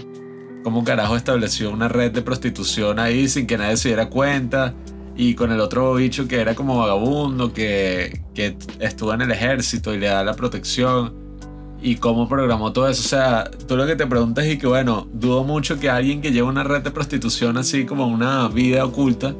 [0.62, 4.74] ¿cómo carajo estableció una red de prostitución ahí sin que nadie se diera cuenta?
[5.16, 9.92] Y con el otro bicho que era como vagabundo, que, que estuvo en el ejército
[9.92, 11.27] y le da la protección.
[11.81, 13.03] Y cómo programó todo eso.
[13.03, 16.33] O sea, tú lo que te preguntas y que, bueno, dudo mucho que alguien que
[16.33, 19.35] lleva una red de prostitución así como una vida oculta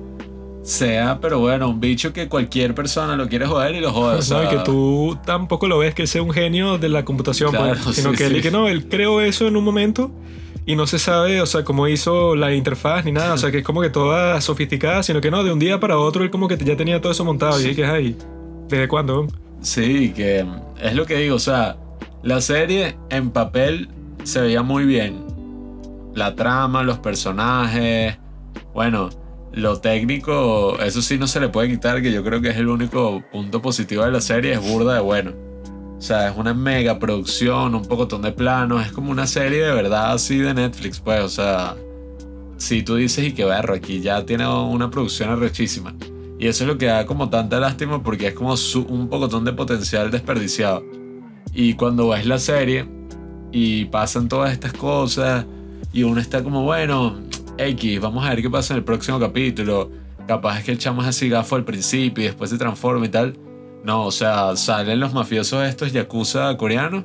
[0.69, 4.19] sea, pero bueno, un bicho que cualquier persona lo quiere joder y lo jode.
[4.19, 7.51] o sea, que tú tampoco lo ves que él sea un genio de la computación,
[7.51, 8.39] Claro, pues, sino sí, que él sí.
[8.39, 10.11] y que no, él creó eso en un momento
[10.67, 13.59] y no se sabe, o sea, cómo hizo la interfaz ni nada, o sea, que
[13.59, 16.47] es como que toda sofisticada, sino que no, de un día para otro él como
[16.49, 18.17] que ya tenía todo eso montado y que ay,
[18.69, 19.27] ¿desde cuándo?
[19.63, 20.45] Sí, que
[20.83, 21.77] es lo que digo, o sea,
[22.23, 23.89] la serie en papel
[24.25, 25.25] se veía muy bien.
[26.15, 28.19] La trama, los personajes,
[28.75, 29.09] bueno,
[29.53, 32.69] lo técnico, eso sí no se le puede quitar, que yo creo que es el
[32.69, 35.33] único punto positivo de la serie, es burda de bueno.
[35.99, 39.73] O sea, es una mega producción, un pocotón de planos, es como una serie de
[39.73, 41.77] verdad así de Netflix, pues, o sea,
[42.57, 45.95] si tú dices y que berro, aquí ya tiene una producción arrechísima.
[46.39, 48.55] Y eso es lo que da como tanta lástima porque es como
[48.89, 50.85] un pocotón de potencial desperdiciado.
[51.53, 52.87] Y cuando ves la serie
[53.51, 55.47] y pasan todas estas cosas
[55.93, 57.19] y uno está como, bueno,
[57.59, 59.91] X, vamos a ver qué pasa en el próximo capítulo.
[60.27, 63.09] Capaz es que el chamo es así gafo al principio y después se transforma y
[63.09, 63.37] tal.
[63.85, 67.05] No, o sea, salen los mafiosos estos yakuza coreanos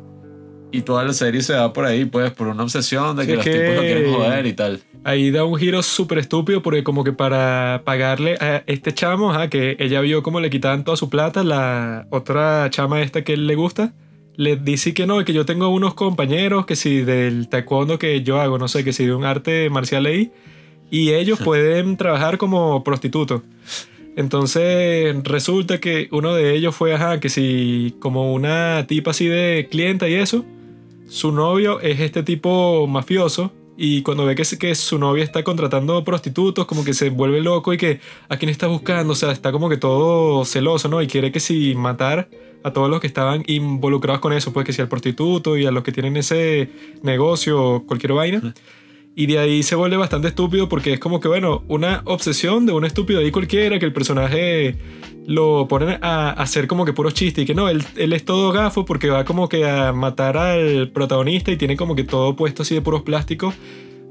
[0.71, 3.45] y toda la serie se va por ahí, pues, por una obsesión de que los
[3.45, 4.79] tipos lo quieren joder y tal.
[5.03, 9.75] Ahí da un giro súper estúpido porque como que para pagarle a este chamo, que
[9.79, 13.55] ella vio como le quitaban toda su plata, la otra chama esta que él le
[13.55, 13.93] gusta,
[14.35, 18.39] le dice que no, que yo tengo unos compañeros que si del taekwondo que yo
[18.39, 20.31] hago, no sé, que si de un arte marcial ahí,
[20.89, 23.41] y ellos pueden trabajar como prostitutos.
[24.15, 29.67] Entonces resulta que uno de ellos fue, ajá, que si como una tipa así de
[29.71, 30.45] clienta y eso,
[31.07, 36.03] su novio es este tipo mafioso y cuando ve que, que su novia está contratando
[36.03, 39.51] prostitutos, como que se vuelve loco y que a quién está buscando, o sea, está
[39.51, 41.01] como que todo celoso, ¿no?
[41.01, 42.29] Y quiere que si matar
[42.63, 45.71] a todos los que estaban involucrados con eso, pues que si al prostituto y a
[45.71, 46.69] los que tienen ese
[47.01, 48.53] negocio o cualquier vaina.
[49.15, 52.73] Y de ahí se vuelve bastante estúpido porque es como que, bueno, una obsesión de
[52.73, 54.77] un estúpido ahí cualquiera que el personaje
[55.27, 58.51] lo ponen a hacer como que puros chistes y que no, él, él, es todo
[58.51, 62.63] gafo porque va como que a matar al protagonista y tiene como que todo puesto
[62.63, 63.53] así de puros plásticos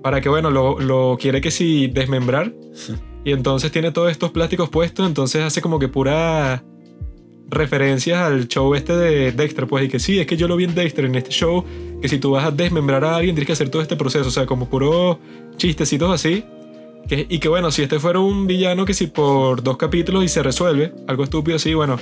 [0.02, 2.52] para que, bueno, lo, lo quiere que si desmembrar.
[3.24, 6.64] Y entonces tiene todos estos plásticos puestos, entonces hace como que pura
[7.48, 10.64] referencias al show este de Dexter, pues, y que sí, es que yo lo vi
[10.64, 11.64] en Dexter, en este show,
[12.02, 14.32] que si tú vas a desmembrar a alguien tienes que hacer todo este proceso, o
[14.32, 15.18] sea, como puro
[15.56, 16.44] chistecitos así.
[17.08, 20.42] Y que bueno, si este fuera un villano que si por dos capítulos y se
[20.42, 21.98] resuelve, algo estúpido así, bueno,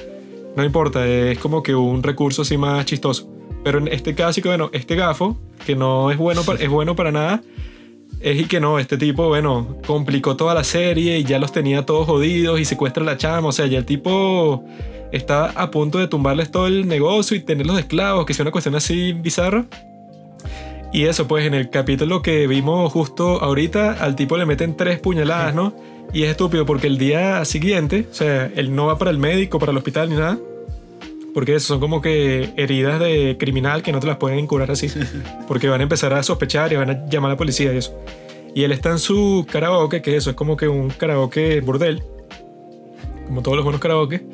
[0.56, 3.28] no importa, es como que un recurso así más chistoso.
[3.62, 6.96] Pero en este caso, que bueno, este gafo, que no es bueno para, es bueno
[6.96, 7.42] para nada,
[8.20, 11.84] es y que no, este tipo, bueno, complicó toda la serie y ya los tenía
[11.84, 14.64] todos jodidos y secuestra a la chama, o sea, ya el tipo
[15.12, 18.74] está a punto de tumbarles todo el negocio y tenerlos esclavos, que sea una cuestión
[18.74, 19.66] así bizarra.
[20.92, 24.98] Y eso, pues en el capítulo que vimos justo ahorita, al tipo le meten tres
[24.98, 25.72] puñaladas, ¿no?
[26.12, 29.60] Y es estúpido porque el día siguiente, o sea, él no va para el médico,
[29.60, 30.38] para el hospital ni nada.
[31.32, 34.88] Porque eso son como que heridas de criminal que no te las pueden curar así.
[35.46, 37.96] Porque van a empezar a sospechar y van a llamar a la policía y eso.
[38.52, 42.02] Y él está en su karaoke, que eso es como que un karaoke burdel.
[43.28, 44.24] Como todos los buenos karaoke.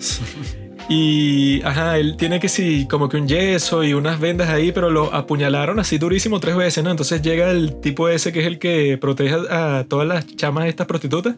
[0.88, 4.88] Y, ajá, él tiene que sí, como que un yeso y unas vendas ahí, pero
[4.88, 6.90] lo apuñalaron así durísimo tres veces, ¿no?
[6.90, 10.70] Entonces llega el tipo ese que es el que protege a todas las chamas de
[10.70, 11.35] estas prostitutas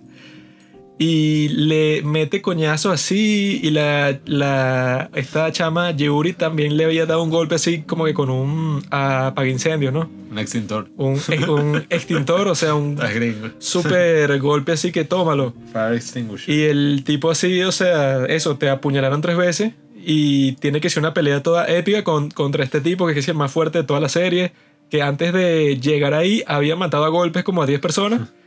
[0.98, 7.22] y le mete coñazo así y la, la esta chama Yuri también le había dado
[7.22, 8.82] un golpe así como que con un
[9.46, 10.10] incendio ¿no?
[10.30, 10.88] Un extintor.
[10.96, 12.98] Un, un extintor, o sea, un
[13.58, 15.54] super golpe así que tómalo.
[15.72, 16.54] Fire extinguisher.
[16.54, 21.02] Y el tipo así, o sea, eso, te apuñalaron tres veces y tiene que ser
[21.02, 24.00] una pelea toda épica con, contra este tipo que es el más fuerte de toda
[24.00, 24.52] la serie,
[24.90, 28.28] que antes de llegar ahí había matado a golpes como a 10 personas.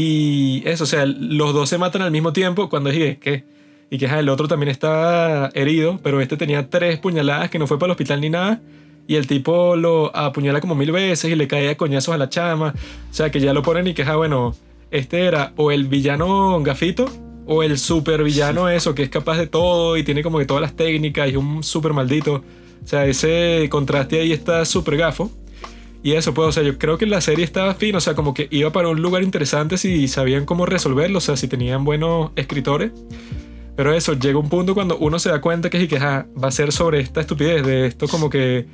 [0.00, 3.42] Y eso, o sea, los dos se matan al mismo tiempo cuando dije que...
[3.90, 7.80] Y que el otro también está herido, pero este tenía tres puñaladas que no fue
[7.80, 8.60] para el hospital ni nada.
[9.08, 12.28] Y el tipo lo apuñala como mil veces y le cae a coñazos a la
[12.28, 12.74] chama.
[13.10, 14.54] O sea, que ya lo ponen y que, bueno,
[14.92, 17.06] este era o el villano gafito
[17.46, 20.60] o el super villano eso, que es capaz de todo y tiene como que todas
[20.60, 22.44] las técnicas y un super maldito.
[22.84, 25.32] O sea, ese contraste ahí está súper gafo.
[26.02, 28.32] Y eso, pues, o sea, yo creo que la serie estaba fina, o sea, como
[28.34, 32.30] que iba para un lugar interesante si sabían cómo resolverlo, o sea, si tenían buenos
[32.36, 32.92] escritores.
[33.76, 36.72] Pero eso, llega un punto cuando uno se da cuenta que, que va a ser
[36.72, 38.66] sobre esta estupidez, de esto como que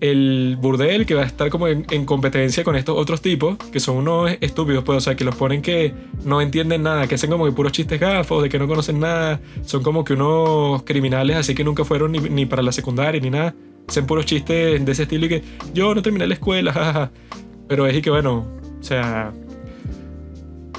[0.00, 3.98] el burdel que va a estar como en, competencia con estos otros tipos, que son
[3.98, 5.92] unos estúpidos, pues, o sea, que los ponen que
[6.24, 9.40] no entienden nada, que hacen como que puros chistes gafos, de que no conocen nada,
[9.64, 13.28] son como que unos criminales así que nunca fueron ni, ni para la secundaria ni
[13.28, 13.54] nada
[13.90, 15.42] hacen puros chistes de ese estilo y que
[15.74, 17.10] yo no terminé la escuela, jajaja.
[17.68, 18.46] Pero es y que bueno,
[18.80, 19.32] o sea,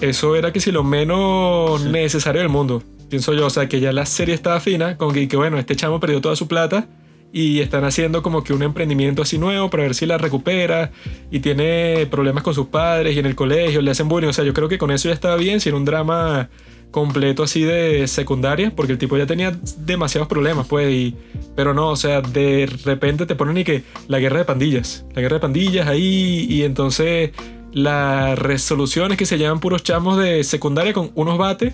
[0.01, 3.91] eso era que si lo menos necesario del mundo, pienso yo, o sea, que ya
[3.91, 6.87] la serie estaba fina, con que, que bueno, este chamo perdió toda su plata
[7.33, 10.91] y están haciendo como que un emprendimiento así nuevo para ver si la recupera
[11.29, 14.29] y tiene problemas con sus padres y en el colegio le hacen bullying.
[14.29, 16.49] O sea, yo creo que con eso ya estaba bien, si era un drama
[16.91, 21.15] completo así de secundaria, porque el tipo ya tenía demasiados problemas, pues, y,
[21.55, 25.21] pero no, o sea, de repente te ponen y que la guerra de pandillas, la
[25.21, 27.31] guerra de pandillas ahí, y entonces
[27.71, 31.73] la resolución es que se llaman puros chamos de secundaria con unos bates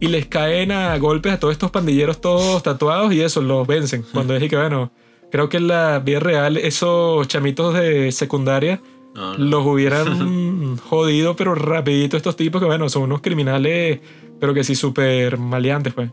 [0.00, 4.04] y les caen a golpes a todos estos pandilleros todos tatuados y eso, los vencen.
[4.12, 4.92] Cuando dije que, bueno,
[5.30, 8.80] creo que en la vida real esos chamitos de secundaria
[9.14, 9.44] No, no.
[9.44, 14.00] los hubieran jodido, pero rapidito estos tipos que, bueno, son unos criminales,
[14.40, 16.10] pero que sí súper maleantes, pues.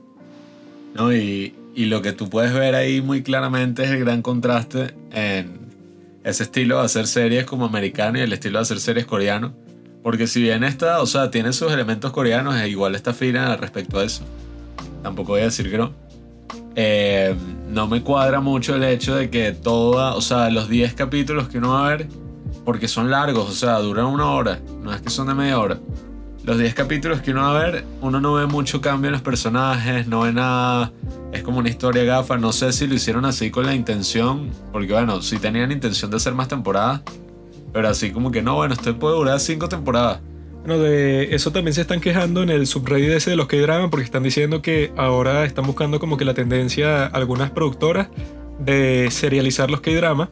[0.94, 1.14] ¿no?
[1.14, 5.62] Y, y lo que tú puedes ver ahí muy claramente es el gran contraste en
[6.24, 9.54] ese estilo de hacer series como americano y el estilo de hacer series coreano.
[10.04, 14.00] Porque si bien esta, o sea, tiene sus elementos coreanos, e igual está fina respecto
[14.00, 14.24] a eso.
[15.04, 15.94] Tampoco voy a decir que no.
[16.76, 17.36] Eh,
[17.70, 21.60] no me cuadra mucho el hecho de que toda, o sea, los 10 capítulos que
[21.60, 22.08] uno va a ver,
[22.66, 25.80] porque son largos, o sea, duran una hora, no es que son de media hora.
[26.44, 29.22] Los 10 capítulos que uno va a ver, uno no ve mucho cambio en los
[29.22, 30.92] personajes, no ve nada.
[31.32, 32.36] Es como una historia gafa.
[32.38, 36.18] No sé si lo hicieron así con la intención, porque bueno, si tenían intención de
[36.18, 37.02] hacer más temporadas,
[37.72, 40.20] pero así como que no, bueno, esto puede durar 5 temporadas.
[40.66, 44.06] Bueno, de eso también se están quejando en el subreddit ese de los K-Drama porque
[44.06, 48.10] están diciendo que ahora están buscando como que la tendencia algunas productoras
[48.60, 50.32] de serializar los K-Drama,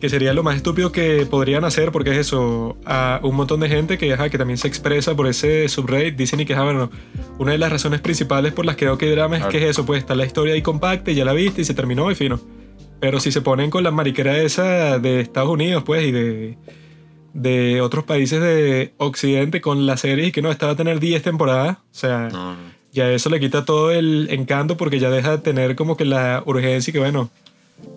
[0.00, 3.68] que sería lo más estúpido que podrían hacer porque es eso, a un montón de
[3.68, 6.90] gente que, ajá, que también se expresa por ese subreddit dicen y que, ah, bueno,
[7.38, 10.00] una de las razones principales por las que veo K-Drama es que es eso, pues
[10.00, 12.40] está la historia ahí compacta y ya la viste y se terminó y fino.
[12.98, 16.58] Pero si se ponen con la mariquera esa de Estados Unidos, pues, y de,
[17.34, 20.98] de otros países de Occidente con la serie y que no, esta va a tener
[20.98, 22.56] 10 temporadas, o sea, no.
[22.92, 26.42] ya eso le quita todo el encanto porque ya deja de tener como que la
[26.46, 27.30] urgencia y que, bueno,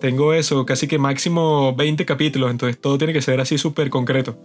[0.00, 4.36] tengo eso, casi que máximo 20 capítulos, entonces todo tiene que ser así súper concreto.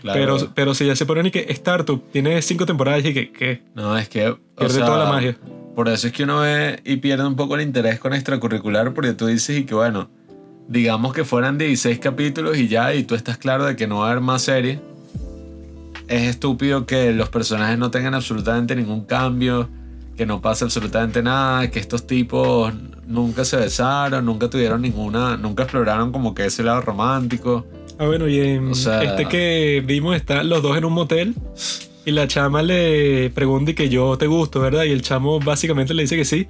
[0.00, 0.18] Claro.
[0.18, 3.62] Pero, pero si ya se ponen y que Startup tiene 5 temporadas y que, ¿qué?
[3.74, 4.34] No, es que.
[4.56, 5.36] Pierde sea, toda la magia.
[5.74, 9.12] Por eso es que uno ve y pierde un poco el interés con extracurricular, porque
[9.12, 10.08] tú dices y que bueno,
[10.68, 14.08] digamos que fueran 16 capítulos y ya, y tú estás claro de que no va
[14.08, 14.80] a haber más serie.
[16.08, 19.68] Es estúpido que los personajes no tengan absolutamente ningún cambio,
[20.20, 22.74] que no pase absolutamente nada, que estos tipos
[23.06, 27.64] nunca se besaron, nunca tuvieron ninguna, nunca exploraron como que ese lado romántico.
[27.98, 31.34] Ah, bueno, y en O sea- este que vimos están los dos en un motel
[32.04, 34.84] y la chama le pregunta y que yo te gusto, ¿verdad?
[34.84, 36.46] Y el chamo básicamente le dice que sí.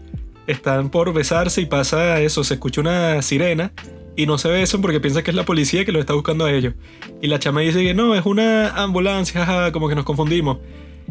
[0.49, 3.71] Están por besarse y pasa eso, se escucha una sirena
[4.17, 6.51] y no se besan porque piensa que es la policía que lo está buscando a
[6.51, 6.75] ellos.
[7.23, 10.59] Y la chama dice que no, es una ambulancia, jaja, como que nos confundimos.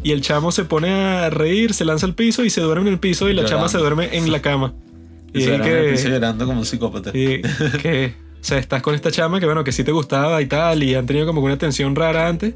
[0.02, 2.93] Y el chamo se pone a reír, se lanza al piso y se duerme en
[2.93, 4.74] el piso y la chama se duerme en la cama.
[5.32, 6.10] Y Y se ahí que...
[6.10, 7.12] llorando como un psicópata.
[7.12, 7.41] Y
[7.84, 10.82] que, o sea, estás con esta chama que, bueno, que sí te gustaba y tal,
[10.82, 12.56] y han tenido como una tensión rara antes.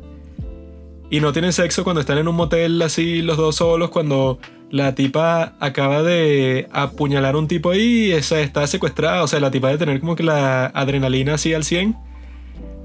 [1.11, 4.39] Y no tienen sexo cuando están en un motel así los dos solos, cuando
[4.71, 9.39] la tipa acaba de apuñalar a un tipo ahí, y esa está secuestrada, o sea,
[9.39, 11.95] la tipa de tener como que la adrenalina así al 100.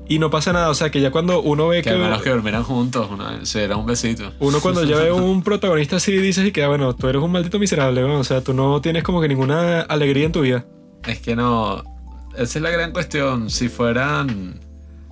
[0.09, 1.97] Y no pasa nada, o sea, que ya cuando uno ve Que que...
[1.97, 4.33] menos que durmieran juntos, una- se diera un besito.
[4.41, 7.59] Uno cuando ya ve un protagonista así dices y que, bueno, tú eres un maldito
[7.59, 8.19] miserable, ¿no?
[8.19, 10.65] o sea, tú no tienes como que ninguna alegría en tu vida.
[11.07, 11.83] Es que no.
[12.37, 13.51] Esa es la gran cuestión.
[13.51, 14.61] Si fueran.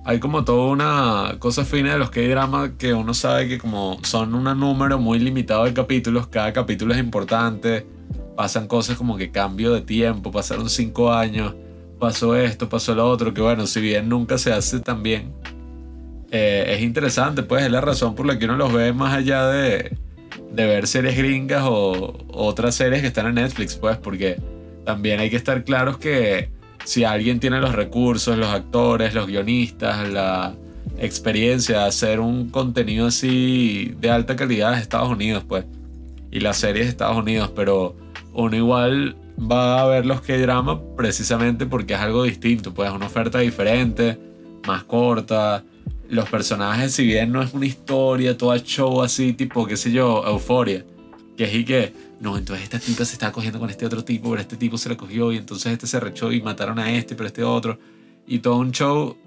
[0.05, 3.57] Hay como toda una cosa fina de los que hay drama que uno sabe que
[3.57, 7.85] como son un número muy limitado de capítulos, cada capítulo es importante.
[8.37, 11.55] Pasan cosas como que cambio de tiempo, pasaron cinco años,
[11.99, 15.33] pasó esto, pasó lo otro, que bueno, si bien nunca se hace tan bien,
[16.31, 19.47] eh, es interesante, pues es la razón por la que uno los ve más allá
[19.47, 19.97] de,
[20.51, 24.37] de ver series gringas o, otras series que están en Netflix, pues, porque
[24.85, 26.49] también hay que estar claros que
[26.83, 30.55] si alguien tiene los recursos, los actores, los guionistas, la
[30.99, 35.65] experiencia de hacer un contenido así de alta calidad es Estados Unidos, pues,
[36.31, 37.95] y las series de Estados Unidos, pero
[38.33, 43.05] uno igual va a ver los que drama precisamente porque es algo distinto, pues, una
[43.05, 44.17] oferta diferente,
[44.65, 45.63] más corta.
[46.09, 50.23] Los personajes, si bien no es una historia, toda show así, tipo, qué sé yo,
[50.25, 50.85] euforia,
[51.35, 54.29] que es y que, no, entonces esta tipa se está cogiendo con este otro tipo,
[54.29, 57.15] pero este tipo se la cogió y entonces este se rechó y mataron a este,
[57.15, 57.77] pero este otro.
[58.25, 59.17] Y todo un show,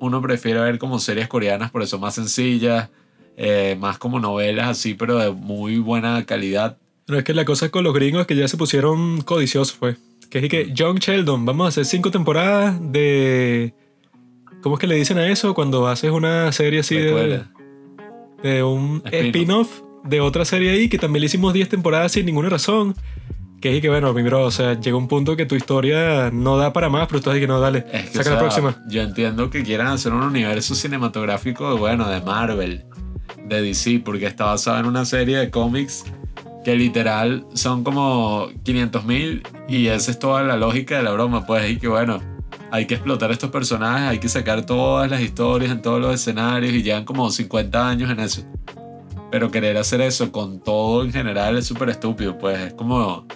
[0.00, 2.90] uno prefiere ver como series coreanas, por eso más sencillas,
[3.36, 6.76] eh, más como novelas así, pero de muy buena calidad.
[7.06, 9.96] Pero es que la cosa con los gringos es que ya se pusieron codiciosos, fue.
[10.30, 13.74] Que es que John Sheldon, vamos a hacer cinco temporadas de.
[14.62, 15.54] ¿Cómo es que le dicen a eso?
[15.54, 17.44] Cuando haces una serie así de,
[18.42, 19.82] de un Spin-off.
[20.04, 22.94] de otra serie ahí, que también le hicimos 10 temporadas sin ninguna razón.
[23.60, 26.56] Que es que, bueno, mi bro, o sea, llega un punto que tu historia no
[26.56, 28.82] da para más, pero tú que no, dale, Es que, saca o la próxima.
[28.88, 32.84] Yo entiendo que quieran hacer un universo cinematográfico, bueno, de Marvel,
[33.46, 36.04] de DC, porque está basado en una serie de cómics
[36.64, 41.46] que literal son como 500 mil y esa es toda la lógica de la broma,
[41.46, 42.20] pues, y que bueno,
[42.70, 46.72] hay que explotar estos personajes, hay que sacar todas las historias en todos los escenarios
[46.72, 48.42] y llevan como 50 años en eso.
[49.30, 53.26] Pero querer hacer eso con todo en general es súper estúpido, pues es como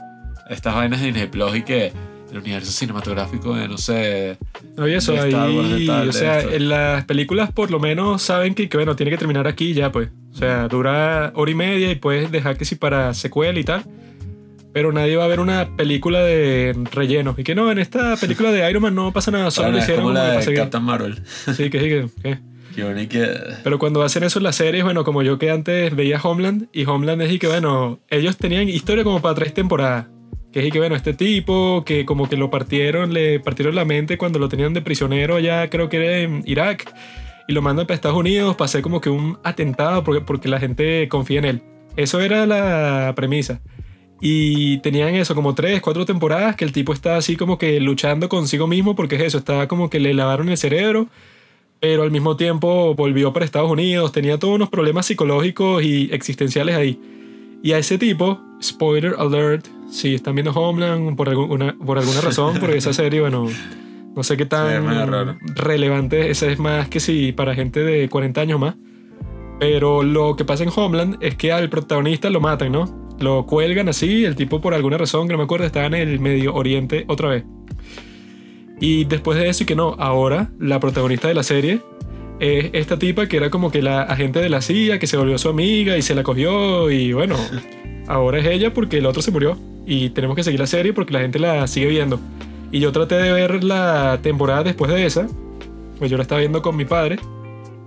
[0.49, 1.93] estas vainas de Disney y que
[2.31, 4.37] el universo cinematográfico de, no sé,
[4.77, 7.71] No, y eso, de Star Wars, de ahí, tal, o sea, en las películas por
[7.71, 10.11] lo menos saben que, que, bueno, tiene que terminar aquí ya, pues.
[10.33, 13.83] O sea, dura hora y media y puedes dejar que si para secuela y tal.
[14.73, 17.35] Pero nadie va a ver una película de relleno.
[17.37, 20.03] Y que no, en esta película de Iron Man no pasa nada, solo lo hicieron
[20.05, 21.23] como la de que- Captain Marvel.
[21.27, 22.39] Sí, que sí, que-
[23.09, 23.37] que...
[23.65, 26.85] Pero cuando hacen eso en las series, bueno, como yo que antes veía Homeland, y
[26.85, 30.07] Homeland es y que, bueno, ellos tenían historia como para tres temporadas.
[30.53, 34.17] Que es que, bueno, este tipo, que como que lo partieron, le partieron la mente
[34.17, 36.93] cuando lo tenían de prisionero allá, creo que era en Irak,
[37.47, 41.09] y lo mandan para Estados Unidos para como que un atentado porque, porque la gente
[41.09, 41.63] confía en él.
[41.97, 43.61] Eso era la premisa.
[44.21, 48.29] Y tenían eso, como tres, cuatro temporadas, que el tipo está así como que luchando
[48.29, 51.09] consigo mismo, porque es eso, estaba como que le lavaron el cerebro,
[51.81, 56.75] pero al mismo tiempo volvió para Estados Unidos, tenía todos unos problemas psicológicos y existenciales
[56.75, 57.01] ahí.
[57.63, 62.57] Y a ese tipo, spoiler alert, si están viendo Homeland por alguna, por alguna razón,
[62.61, 63.47] porque esa serie, bueno,
[64.15, 65.37] no sé qué Sí, es tan raro.
[65.55, 68.75] relevante, esa es más que si para gente de 40 años más.
[69.61, 73.09] Pero lo que pasa en Homeland es que al protagonista lo matan, ¿no?
[73.19, 76.21] Lo cuelgan así, el tipo por alguna razón, que no me acuerdo, estaba en el
[76.21, 77.45] Medio Oriente otra vez.
[78.81, 81.81] Y después de eso, y que no, ahora la protagonista de la serie
[82.39, 85.37] es esta tipa que era como que la agente de la CIA, que se volvió
[85.39, 87.35] su amiga y se la cogió y bueno,
[88.09, 89.57] ahora es ella porque el otro se murió
[89.87, 92.19] y tenemos que seguir la serie porque la gente la sigue viendo.
[92.73, 95.27] Y yo traté de ver la temporada después de esa,
[95.99, 97.19] pues yo la estaba viendo con mi padre.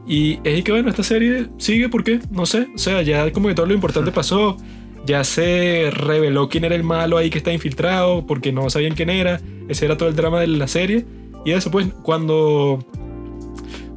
[0.08, 3.54] Y es que bueno, esta serie sigue porque, no sé, o sea, ya como que
[3.54, 4.58] todo lo importante pasó,
[5.06, 9.10] ya se reveló quién era el malo ahí que está infiltrado, porque no sabían quién
[9.10, 11.06] era, ese era todo el drama de la serie.
[11.46, 12.80] Y eso pues, cuando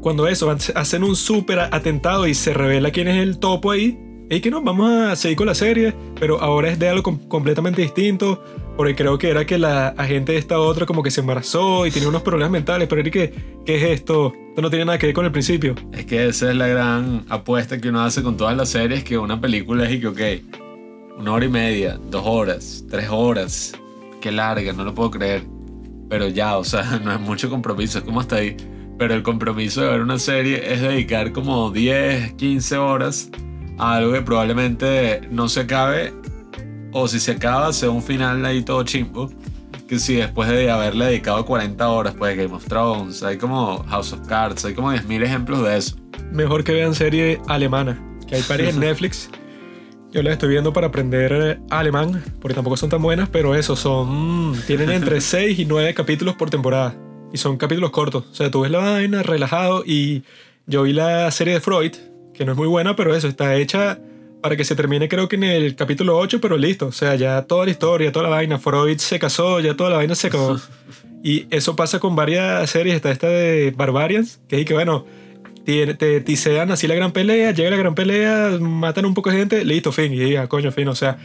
[0.00, 3.98] cuando eso, hacen un súper atentado y se revela quién es el topo ahí,
[4.30, 7.18] es que no, vamos a seguir con la serie, pero ahora es de algo com-
[7.28, 8.42] completamente distinto,
[8.76, 11.90] porque creo que era que la agente de esta otra como que se embarazó y
[11.90, 13.32] tenía unos problemas mentales, pero que,
[13.64, 14.32] ¿qué es esto?
[14.48, 15.74] Esto no tiene nada que ver con el principio.
[15.92, 19.18] Es que esa es la gran apuesta que uno hace con todas las series, que
[19.18, 20.20] una película es y que, ok,
[21.18, 23.72] una hora y media, dos horas, tres horas,
[24.20, 25.44] qué larga, no lo puedo creer.
[26.08, 28.56] Pero ya, o sea, no es mucho compromiso, es como hasta ahí.
[28.98, 33.30] Pero el compromiso de ver una serie es dedicar como 10, 15 horas
[33.78, 36.12] algo que probablemente no se acabe,
[36.92, 39.30] o si se acaba, sea un final ahí todo chimbo.
[39.88, 44.12] Que si después de haberle dedicado 40 horas, pues Game of Thrones, hay como House
[44.12, 45.96] of Cards, hay como 10.000 ejemplos de eso.
[46.32, 49.28] Mejor que vean serie alemana, que hay varias en Netflix.
[50.10, 53.74] Yo las estoy viendo para aprender eh, alemán, porque tampoco son tan buenas, pero eso,
[53.74, 54.54] son.
[54.66, 56.94] Tienen entre 6 y 9 capítulos por temporada.
[57.32, 58.24] Y son capítulos cortos.
[58.30, 60.22] O sea, tú ves la vaina relajado y
[60.66, 61.92] yo vi la serie de Freud,
[62.34, 63.98] que no es muy buena, pero eso, está hecha
[64.44, 66.88] para que se termine creo que en el capítulo 8, pero listo.
[66.88, 68.58] O sea, ya toda la historia, toda la vaina.
[68.58, 70.58] Freud se casó, ya toda la vaina se acabó.
[71.26, 72.96] Y eso pasa con varias series.
[72.96, 75.06] Está esta de Barbarians, que es que, bueno,
[75.64, 79.38] te, te tisean así la gran pelea, llega la gran pelea, matan un poco de
[79.38, 80.12] gente, listo, fin.
[80.12, 80.86] Y diga, coño, fin.
[80.88, 81.16] O sea,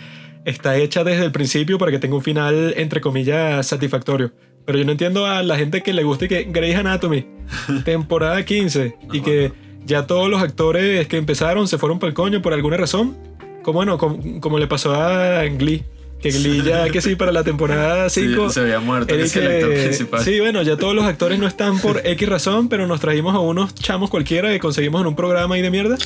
[0.45, 4.31] está hecha desde el principio para que tenga un final, entre comillas, satisfactorio.
[4.65, 7.25] Pero yo no entiendo a la gente que le guste que Grey's Anatomy,
[7.83, 9.51] temporada 15, y que
[9.89, 13.17] ya todos los actores que empezaron se fueron para el coño por alguna razón.
[13.63, 15.83] Como, bueno, como, como le pasó a Glee.
[16.21, 18.47] Que Glee ya que sí, para la temporada 5.
[18.49, 20.23] Sí, se había muerto, que es el actor principal.
[20.23, 23.39] Sí, bueno, ya todos los actores no están por X razón, pero nos trajimos a
[23.39, 25.97] unos chamos cualquiera que conseguimos en un programa ahí de mierda.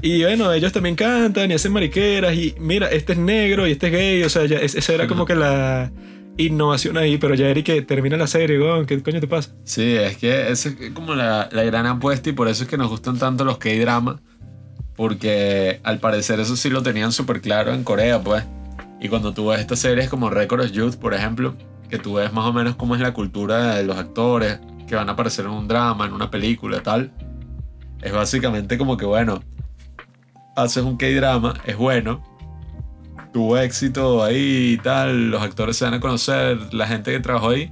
[0.00, 2.34] Y bueno, ellos también cantan y hacen mariqueras.
[2.34, 4.22] Y mira, este es negro y este es gay.
[4.22, 5.90] O sea, ya, es- esa era como que la
[6.38, 7.18] innovación ahí.
[7.18, 9.54] Pero ya, Eric, termina la serie, weón, ¿qué coño te pasa?
[9.64, 12.78] Sí, es que esa es como la, la gran apuesta y por eso es que
[12.78, 14.20] nos gustan tanto los K-drama.
[14.96, 18.44] Porque al parecer eso sí lo tenían súper claro en Corea, pues.
[19.00, 21.54] Y cuando tú ves estas series como Record of Youth, por ejemplo,
[21.88, 24.58] que tú ves más o menos cómo es la cultura de los actores
[24.88, 27.12] que van a aparecer en un drama, en una película, tal.
[28.02, 29.40] Es básicamente como que, bueno,
[30.56, 32.22] haces un K-drama, es bueno,
[33.32, 37.50] tuvo éxito ahí y tal, los actores se van a conocer, la gente que trabajó
[37.50, 37.70] ahí,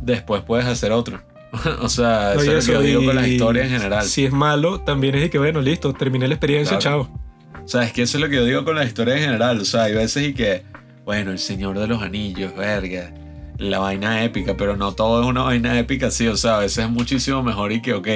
[0.00, 1.20] después puedes hacer otro.
[1.80, 4.04] o sea, No, eso es lo que yo digo con las y historias en general.
[4.04, 7.08] Si es malo, también es de que, bueno, listo, terminé la experiencia, Claro.
[7.08, 7.20] chao.
[7.64, 9.58] O sea, es que eso es lo que yo digo con las historias en general.
[9.60, 10.64] O sea, hay veces y que,
[11.04, 13.14] bueno, el Señor de los Anillos, verga.
[13.56, 16.84] La vaina épica, pero no todo es una vaina épica, sí, o sea, a veces
[16.84, 18.08] es muchísimo mejor y que, ok,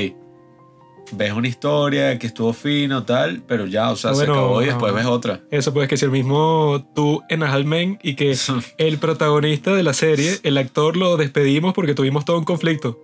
[1.12, 4.66] ves una historia que estuvo fino, tal, pero ya, o sea, Bueno, se acabó y
[4.66, 4.96] después no.
[4.96, 5.40] ves otra.
[5.50, 8.36] Eso pues que si el mismo tú en Ajalmen y que
[8.78, 12.98] el protagonista de la serie, el actor lo despedimos porque tuvimos todo un conflicto.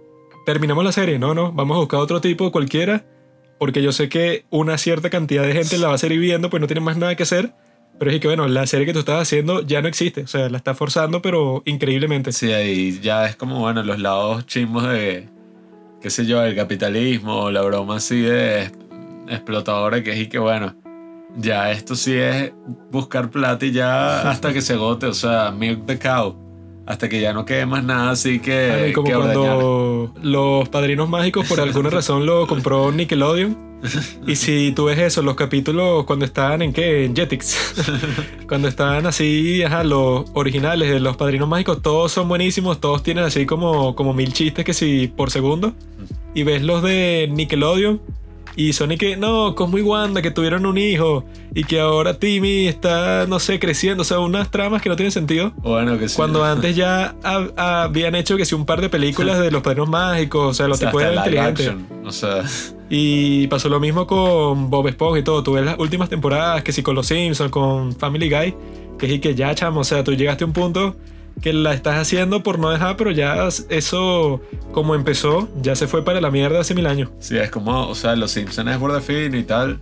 [0.46, 3.04] Terminamos la serie, no, no, vamos a buscar otro tipo cualquiera
[3.58, 6.60] porque yo sé que una cierta cantidad de gente la va a seguir viendo pues
[6.60, 7.52] no tiene más nada que hacer.
[7.98, 10.48] Pero es que bueno, la serie que tú estás haciendo ya no existe, o sea,
[10.48, 12.32] la estás forzando pero increíblemente.
[12.32, 15.28] Sí, ahí ya es como, bueno, los lados chimbos de,
[16.04, 18.70] qué sé yo, el capitalismo, la broma así de
[19.26, 20.74] explotadora que es y que, bueno,
[21.34, 22.52] ya esto sí es
[22.90, 26.36] buscar plata y ya hasta que se agote, o sea, milk the cow,
[26.84, 29.34] hasta que ya no quede más nada así que, como que ordeñar.
[29.34, 33.63] cuando los padrinos mágicos por alguna razón lo compró Nickelodeon.
[34.26, 37.04] Y si tú ves eso, los capítulos cuando estaban en qué?
[37.04, 37.56] En Jetix.
[38.48, 43.24] cuando estaban así, ajá, los originales de los padrinos mágicos, todos son buenísimos, todos tienen
[43.24, 45.74] así como, como mil chistes que si por segundo.
[46.34, 48.00] Y ves los de Nickelodeon.
[48.56, 51.24] Y son y que, no, Cosmo y Wanda, que tuvieron un hijo.
[51.54, 54.02] Y que ahora Timmy está, no sé, creciendo.
[54.02, 55.52] O sea, unas tramas que no tienen sentido.
[55.56, 56.14] Bueno, que sí.
[56.16, 59.88] Cuando antes ya ha- habían hecho que si un par de películas de los padrinos
[59.88, 61.68] mágicos, o sea, los O sea, tipos eran inteligentes.
[61.68, 62.44] action, o sea,
[62.90, 65.42] Y pasó lo mismo con Bob Esponja y todo.
[65.42, 68.54] Tú ves las últimas temporadas, que si con Los Simpsons, con Family Guy,
[68.98, 70.94] que y que ya, chamo, o sea, tú llegaste a un punto
[71.40, 74.40] que la estás haciendo por no dejar, pero ya eso,
[74.72, 77.10] como empezó, ya se fue para la mierda hace mil años.
[77.18, 79.80] sí, es como, o sea, los Simpsons es borde fino y tal.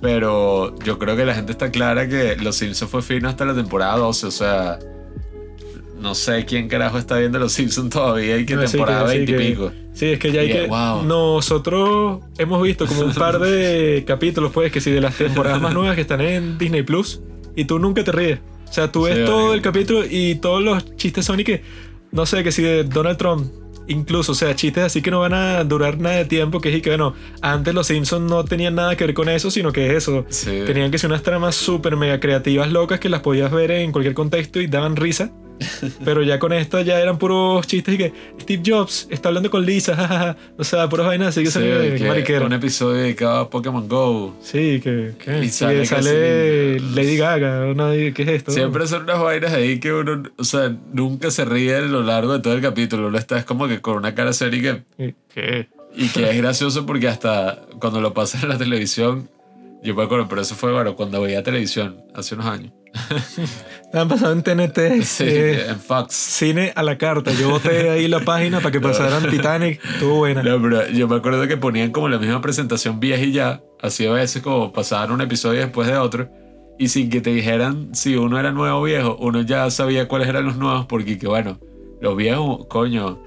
[0.00, 3.54] Pero yo creo que la gente está clara que Los Simpsons fue fino hasta la
[3.54, 4.80] temporada 12, o sea,
[6.00, 9.32] no sé quién carajo está viendo Los Simpsons todavía y No, sí, temporada sí, 20
[9.32, 9.72] y pico.
[9.94, 10.66] Sí, es que ya hay que.
[10.66, 11.04] wow.
[11.04, 15.72] Nosotros hemos visto como un par de capítulos, pues, que sí, de las temporadas más
[15.72, 17.22] nuevas que están en Disney Plus,
[17.54, 18.40] y tú nunca te ríes.
[18.72, 19.54] O sea, tú ves Sí, todo horrible.
[19.56, 21.62] el capítulo y todos los chistes son y que,
[22.10, 23.46] no sé, que si de Donald Trump,
[23.86, 26.76] incluso, o sea, chistes así que no van a durar nada de tiempo, que es
[26.76, 27.12] y que, bueno,
[27.42, 30.24] antes los Simpsons no tenían nada que ver con eso, sino que eso.
[30.30, 30.62] Sí.
[30.64, 34.14] Tenían que ser unas tramas súper mega creativas, locas, que las podías ver en cualquier
[34.14, 35.32] contexto y daban risa.
[36.04, 39.64] Pero ya con esta ya eran puros chistes y que Steve Jobs está hablando con
[39.64, 40.36] Lisa, jajaja.
[40.58, 42.46] O sea, puras vainas así que Sí, que de mariquero.
[42.46, 44.36] un episodio dedicado a Pokémon Go.
[44.42, 48.50] Sí, que, que Y sale sale, casi- Lady Gaga, una ¿qué es esto?
[48.52, 52.32] Siempre son unas vainas ahí que uno, o sea, nunca se ríe a lo largo
[52.32, 53.08] de todo el capítulo.
[53.08, 55.68] Uno está es como que con una cara seria y que ¿Qué?
[55.94, 59.28] Y que es gracioso porque hasta cuando lo pasan en la televisión,
[59.82, 62.72] yo me acuerdo, pero eso fue, bueno, cuando veía televisión, hace unos años.
[63.92, 65.02] Han pasado en TNT.
[65.02, 66.14] Sí, eh, en Fox.
[66.14, 67.32] Cine a la carta.
[67.32, 69.84] Yo boté ahí la página para que pasaran Titanic.
[69.84, 70.42] Estuvo buena.
[70.42, 74.06] No, pero yo me acuerdo que ponían como la misma presentación vieja y ya, así
[74.06, 76.30] a veces como pasaban un episodio después de otro,
[76.78, 80.28] y sin que te dijeran si uno era nuevo o viejo, uno ya sabía cuáles
[80.28, 81.58] eran los nuevos, porque que bueno,
[82.00, 83.18] los viejos, coño,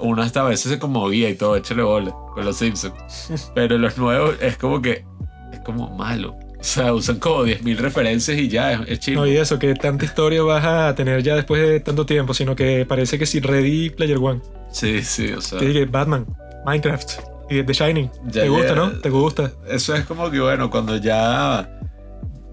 [0.00, 3.50] uno hasta a veces se conmovía y todo, échale bola con los Simpsons.
[3.54, 5.04] Pero los nuevos es como que,
[5.52, 6.36] es como malo.
[6.62, 9.22] O sea, usan como 10.000 referencias y ya, es, es chido.
[9.22, 12.54] No, y eso, que tanta historia vas a tener ya después de tanto tiempo, sino
[12.54, 14.40] que parece que si Ready Player One.
[14.70, 15.58] Sí, sí, o sea.
[15.58, 16.24] Te dije Batman,
[16.64, 17.14] Minecraft
[17.50, 18.08] y The Shining.
[18.26, 18.92] Ya ¿Te gusta, no?
[18.92, 19.50] ¿Te gusta?
[19.68, 21.68] Eso es como que, bueno, cuando ya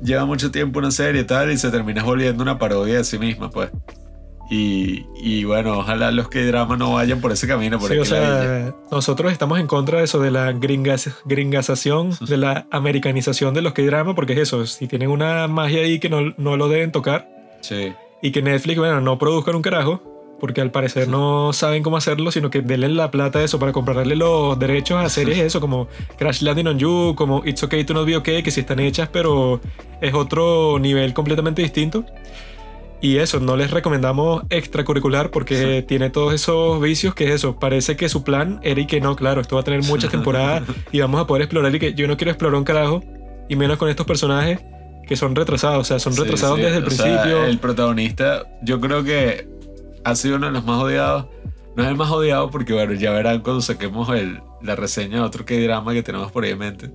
[0.01, 3.19] lleva mucho tiempo una serie y tal y se termina volviendo una parodia de sí
[3.19, 3.69] misma, pues.
[4.49, 8.05] Y, y bueno, ojalá los que drama no vayan por ese camino, por Sí, o
[8.05, 13.61] sea, nosotros estamos en contra de eso, de la gringas, gringazación, de la americanización de
[13.61, 16.91] los K-drama, porque es eso, si tienen una magia ahí que no, no lo deben
[16.91, 17.29] tocar
[17.61, 20.01] Sí, y que Netflix, bueno, no produzcan un carajo,
[20.39, 23.71] porque al parecer no saben cómo hacerlo, sino que denle la plata a eso para
[23.71, 25.87] comprarle los derechos a series, eso, como
[26.17, 29.09] Crash Landing on You, como It's Okay to Not Be Okay, que sí están hechas,
[29.11, 29.59] pero
[30.01, 32.05] es otro nivel completamente distinto.
[33.01, 37.57] Y eso, no les recomendamos extracurricular porque tiene todos esos vicios que es eso.
[37.57, 40.63] Parece que su plan era y que no, claro, esto va a tener muchas temporadas
[40.91, 43.01] y vamos a poder explorar y que yo no quiero explorar un carajo
[43.47, 44.59] y menos con estos personajes
[45.07, 46.61] que son retrasados, o sea, son sí, retrasados sí.
[46.61, 47.45] desde el O sea, principio.
[47.45, 49.47] el protagonista, yo creo que
[50.03, 51.27] ha sido uno de los más odiados.
[51.75, 55.23] No es el más odiado porque, bueno, ya verán cuando saquemos el, la reseña de
[55.23, 56.91] otro que drama que tenemos por ahí en mente.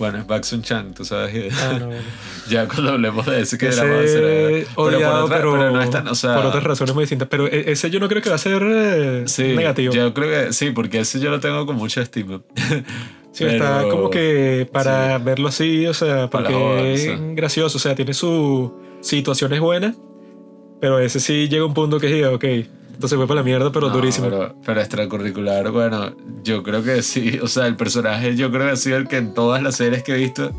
[0.00, 1.30] Bueno, es Baxun Chang, tú sabes.
[1.32, 2.02] que- Ah, no, bueno.
[2.48, 5.80] Ya cuando hablemos de ese que Ese drama será- odiado, por, otra- pero, pero no
[5.82, 7.28] es tan, o sea, por otras razones muy distintas.
[7.28, 9.92] Pero e- ese yo no creo que va a ser eh, sí, negativo.
[9.94, 12.40] Yo creo que sí, porque ese yo lo tengo con mucha estima.
[13.32, 17.10] Sí, está Pero- como que para verlo así, o sea, Para porque joder, es sí.
[17.36, 18.72] gracioso, o sea, tiene sus
[19.02, 19.94] situaciones buenas,
[20.80, 22.44] pero ese sí llega un punto que diga, ok,
[22.92, 24.28] entonces fue para la mierda, pero No, durísimo.
[24.28, 26.12] Pero, pero extracurricular, bueno,
[26.42, 27.38] yo creo que sí.
[27.42, 30.02] O sea, el personaje yo creo que ha sido el que en todas las series
[30.02, 30.52] que he visto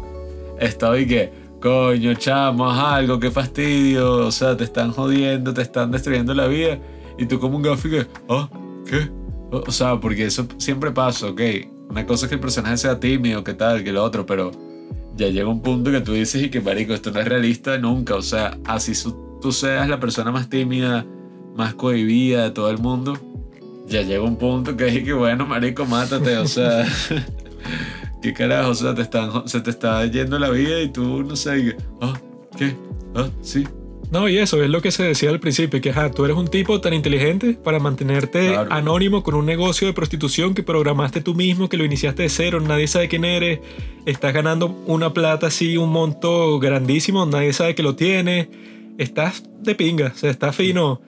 [0.60, 5.54] he estado y que, coño, chamo, haz algo, qué fastidio, o sea, te están jodiendo,
[5.54, 6.78] te están destruyendo la vida,
[7.18, 8.50] y tú como un que, ah,
[8.86, 9.10] ¿qué?
[9.52, 11.42] O o sea, porque eso siempre pasa, ok,
[11.90, 14.52] una cosa es que el personaje sea tímido, que tal, que lo otro, pero
[15.16, 18.16] ya llega un punto que tú dices y que, marico, esto no es realista nunca,
[18.16, 18.94] o sea, así
[19.42, 21.06] tú seas la persona más tímida,
[21.56, 23.18] más cohibida de todo el mundo,
[23.88, 26.86] ya llega un punto que es que, bueno, marico, mátate, o sea...
[28.22, 28.70] ¿Qué carajo?
[28.70, 32.14] O sea, te están, se te está yendo la vida y tú no sé, ah,
[32.56, 32.76] ¿qué?
[33.16, 33.64] Ah, sí.
[34.12, 36.48] No, y eso es lo que se decía al principio, que ajá, tú eres un
[36.48, 38.72] tipo tan inteligente para mantenerte Claro.
[38.72, 42.60] anónimo con un negocio de prostitución que programaste tú mismo, que lo iniciaste de cero,
[42.60, 43.60] nadie sabe quién eres,
[44.06, 48.50] estás ganando una plata así, un monto grandísimo, nadie sabe que lo tienes,
[49.00, 51.02] estás de pinga, o sea, estás fino.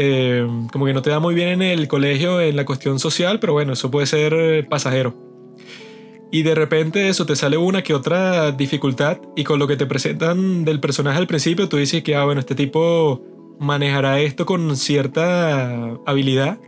[0.00, 3.40] Eh, como que no te da muy bien en el colegio en la cuestión social,
[3.40, 5.12] pero bueno, eso puede ser eh, pasajero.
[6.30, 9.86] Y de repente eso te sale una que otra dificultad y con lo que te
[9.86, 13.22] presentan del personaje al principio tú dices que, ah, bueno, este tipo
[13.58, 16.60] manejará esto con cierta habilidad.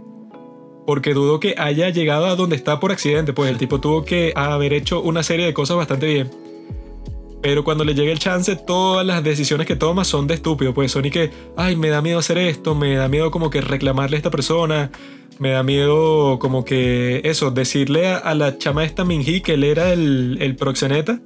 [0.84, 4.32] Porque dudo que haya llegado a donde está por accidente, pues el tipo tuvo que
[4.34, 6.30] haber hecho una serie de cosas bastante bien.
[7.42, 10.92] Pero cuando le llega el chance, todas las decisiones que toma son de estúpido, pues
[10.92, 14.16] son y que, ay, me da miedo hacer esto, me da miedo como que reclamarle
[14.16, 14.90] a esta persona,
[15.38, 19.64] me da miedo como que eso, decirle a, a la chama esta Minji que él
[19.64, 21.20] era el, el proxeneta,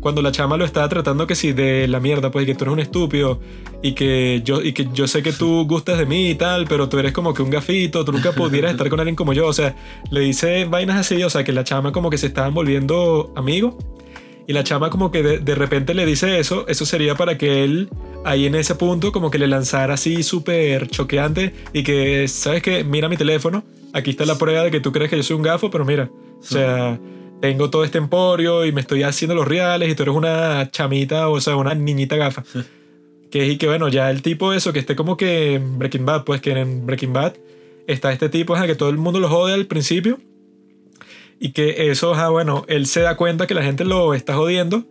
[0.00, 2.64] cuando la chama lo estaba tratando que sí de la mierda, pues y que tú
[2.64, 3.38] eres un estúpido
[3.82, 6.88] y que yo y que yo sé que tú gustas de mí y tal, pero
[6.88, 9.52] tú eres como que un gafito, tú nunca pudieras estar con alguien como yo, o
[9.52, 9.76] sea,
[10.10, 13.76] le dice vainas así, o sea, que la chama como que se estaban volviendo amigos
[14.46, 17.64] y la chama como que de, de repente le dice eso, eso sería para que
[17.64, 17.88] él
[18.24, 22.84] ahí en ese punto como que le lanzara así súper choqueante y que, ¿sabes qué?
[22.84, 25.42] Mira mi teléfono, aquí está la prueba de que tú crees que yo soy un
[25.42, 26.98] gafo, pero mira, o sea,
[27.40, 31.28] tengo todo este emporio y me estoy haciendo los reales y tú eres una chamita,
[31.28, 32.44] o sea, una niñita gafa.
[33.30, 36.24] que y que bueno, ya el tipo eso, que esté como que en Breaking Bad,
[36.24, 37.34] pues que en Breaking Bad
[37.86, 40.18] está este tipo, ajá, que todo el mundo lo jode al principio
[41.42, 44.84] y que eso, ajá, bueno, él se da cuenta que la gente lo está jodiendo.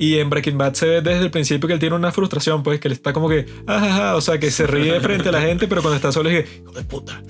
[0.00, 2.78] Y en Breaking Bad se ve desde el principio que él tiene una frustración, pues
[2.78, 5.66] que él está como que, ajaja, o sea, que se ríe frente a la gente,
[5.66, 7.20] pero cuando está solo es que, hijo de puta.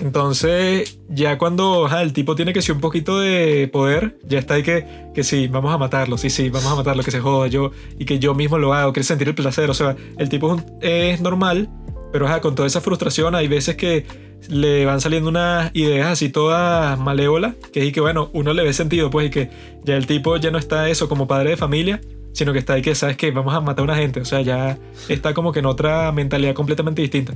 [0.00, 4.54] Entonces, ya cuando ajá, el tipo tiene que ser un poquito de poder, ya está
[4.54, 7.46] ahí que, que sí, vamos a matarlo, sí, sí, vamos a matarlo, que se joda
[7.46, 10.48] yo, y que yo mismo lo hago, quiere sentir el placer, o sea, el tipo
[10.52, 11.68] es, un- es normal,
[12.12, 14.04] pero ajá, con toda esa frustración hay veces que
[14.48, 18.62] le van saliendo unas ideas así todas malévolas, que es y que bueno, uno le
[18.62, 19.50] ve sentido, pues, y que
[19.84, 22.00] ya el tipo ya no está eso como padre de familia,
[22.32, 24.40] sino que está ahí que, ¿sabes que Vamos a matar a una gente, o sea,
[24.42, 24.78] ya
[25.08, 27.34] está como que en otra mentalidad completamente distinta.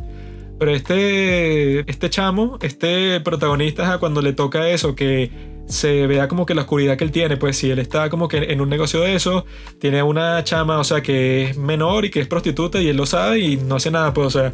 [0.58, 5.30] Pero este, este chamo, este protagonista, cuando le toca eso, que
[5.70, 8.38] se vea como que la oscuridad que él tiene, pues si él está como que
[8.38, 9.46] en un negocio de eso,
[9.78, 13.06] tiene una chama, o sea, que es menor y que es prostituta y él lo
[13.06, 14.52] sabe y no hace nada, pues, o sea,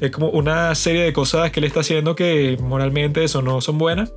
[0.00, 3.78] es como una serie de cosas que él está haciendo que moralmente eso no son
[3.78, 4.12] buenas.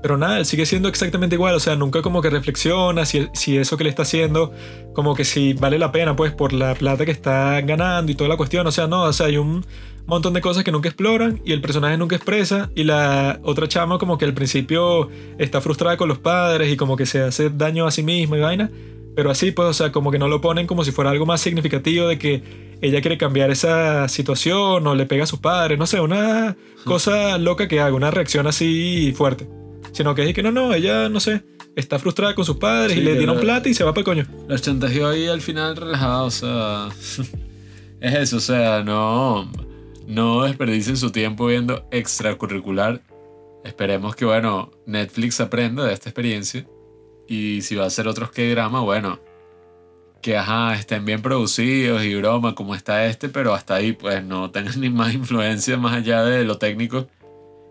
[0.00, 3.56] Pero nada, él sigue siendo exactamente igual, o sea, nunca como que reflexiona si, si
[3.56, 4.52] eso que le está haciendo,
[4.92, 8.28] como que si vale la pena, pues, por la plata que está ganando y toda
[8.28, 9.66] la cuestión, o sea, no, o sea, hay un
[10.06, 13.98] montón de cosas que nunca exploran y el personaje nunca expresa y la otra chama
[13.98, 17.86] como que al principio está frustrada con los padres y como que se hace daño
[17.86, 18.70] a sí misma y vaina,
[19.18, 21.40] pero así, pues, o sea, como que no lo ponen como si fuera algo más
[21.40, 22.40] significativo de que
[22.80, 27.36] ella quiere cambiar esa situación o le pega a sus padres, no sé, una cosa
[27.36, 29.48] loca que haga, una reacción así fuerte.
[29.90, 31.42] Sino que es que no, no, ella, no sé,
[31.74, 34.02] está frustrada con sus padres Sí, y le dieron la- plata y se va para
[34.02, 34.26] el coño.
[34.46, 36.88] Los chantajeó ahí al final relajado, o sea.
[38.00, 39.50] es eso, o sea, no.
[40.06, 43.02] No desperdicien su tiempo viendo extracurricular.
[43.64, 46.64] Esperemos que, bueno, Netflix aprenda de esta experiencia.
[47.28, 49.20] Y si va a hacer otros que drama, bueno.
[50.22, 54.50] Que ajá, estén bien producidos y broma como está este, pero hasta ahí, pues no
[54.50, 57.06] tengan ni más influencia más allá de lo técnico.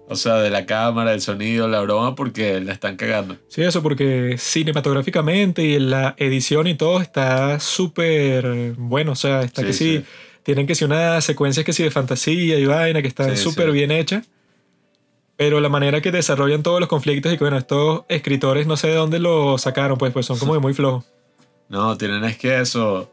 [0.09, 3.35] O sea, de la cámara, el sonido, la broma, porque la están cagando.
[3.49, 9.11] Sí, eso porque cinematográficamente y la edición y todo está súper bueno.
[9.11, 10.05] O sea, está Sí, que sí, sí.
[10.43, 13.71] tienen que ser unas secuencias que sí de fantasía y vaina que están súper sí.
[13.73, 14.29] bien hechas.
[15.37, 18.87] Pero la manera que desarrollan todos los conflictos y que bueno, estos escritores no sé
[18.87, 21.05] de dónde lo sacaron, pues, pues son como que muy flojos.
[21.69, 23.09] No, tienen es que eso.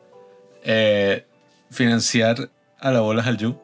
[0.64, 1.26] eh,
[1.70, 2.48] financiar
[2.80, 3.56] a la bolas al Yu.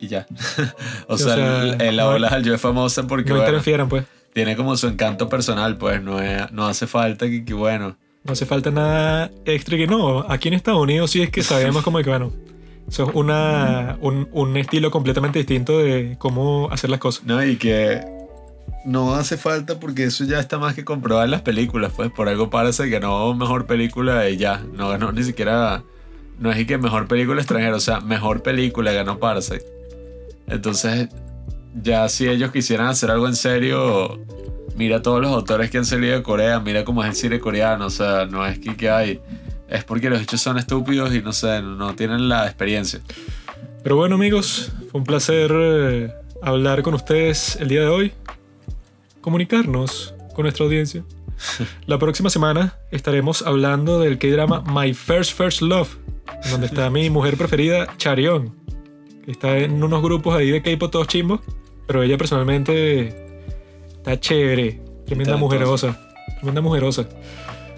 [0.00, 0.26] Y ya.
[1.06, 3.88] o, sea, sea, el- el la bolas al Yu es famosa porque no bueno, interfieran,
[3.88, 4.04] pues.
[4.32, 7.96] tiene como su encanto personal, pues no, es- no hace falta que, que, bueno.
[8.24, 10.24] No hace falta nada extra que no.
[10.28, 12.32] Aquí en Estados Unidos sí es que sabemos como que, bueno,
[12.88, 17.24] eso es una, un, un estilo completamente distinto de cómo hacer las cosas.
[17.24, 17.44] ¿no?
[17.44, 18.00] Y que
[18.84, 22.28] no hace falta porque eso ya está más que comprobado en las películas, pues por
[22.28, 25.84] algo parece que no mejor película y ya, no ganó ni siquiera,
[26.38, 29.64] no es que mejor película extranjera, o sea, mejor película ganó Parasite.
[30.48, 31.08] Entonces,
[31.80, 34.20] ya si ellos quisieran hacer algo en serio,
[34.76, 37.86] mira todos los autores que han salido de Corea, mira cómo es el cine coreano,
[37.86, 39.20] o sea, no es que, que hay,
[39.72, 43.00] es porque los hechos son estúpidos y no sé, no tienen la experiencia.
[43.82, 46.12] Pero bueno amigos, fue un placer eh,
[46.42, 48.12] hablar con ustedes el día de hoy
[49.20, 51.04] comunicarnos con nuestra audiencia.
[51.86, 55.96] La próxima semana estaremos hablando del K-drama My First First Love,
[56.50, 58.54] donde está mi mujer preferida, Charion,
[59.24, 61.40] que está en unos grupos ahí de K-pop todos chimbos,
[61.86, 63.40] pero ella personalmente
[63.88, 65.98] está chévere, tremenda mujerosa,
[66.36, 67.08] tremenda mujerosa.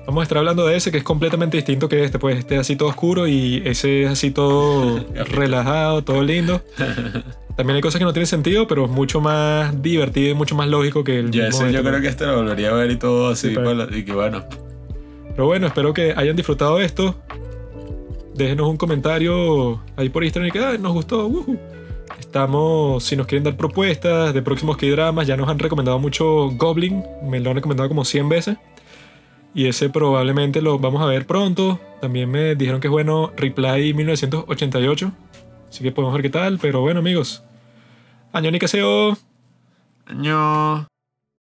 [0.07, 2.61] Vamos a estar hablando de ese que es completamente distinto que este, pues este es
[2.61, 6.61] así todo oscuro y ese es así todo relajado, todo lindo.
[7.57, 10.69] También hay cosas que no tienen sentido, pero es mucho más divertido y mucho más
[10.69, 12.91] lógico que el Yo, mismo ese, yo este, creo que este lo volvería a ver
[12.91, 14.45] y todo así, Sí, pero- y que bueno.
[15.31, 17.15] Pero bueno, espero que hayan disfrutado esto.
[18.35, 21.27] Déjenos un comentario ahí por Instagram y que "Ay, nos gustó.
[21.27, 21.57] ujú".
[22.19, 27.03] Estamos, si nos quieren dar propuestas de próximos K-dramas, ya nos han recomendado mucho Goblin,
[27.25, 28.57] me lo han recomendado como 100 veces.
[29.55, 31.81] Y ese probablemente lo vamos a ver pronto.
[32.01, 35.13] También me dijeron que es bueno Reply 1988.
[35.69, 36.59] Así que podemos ver qué tal.
[36.59, 37.45] Pero bueno, amigos.
[38.33, 39.17] Año ni caseo.
[40.07, 40.89] Año.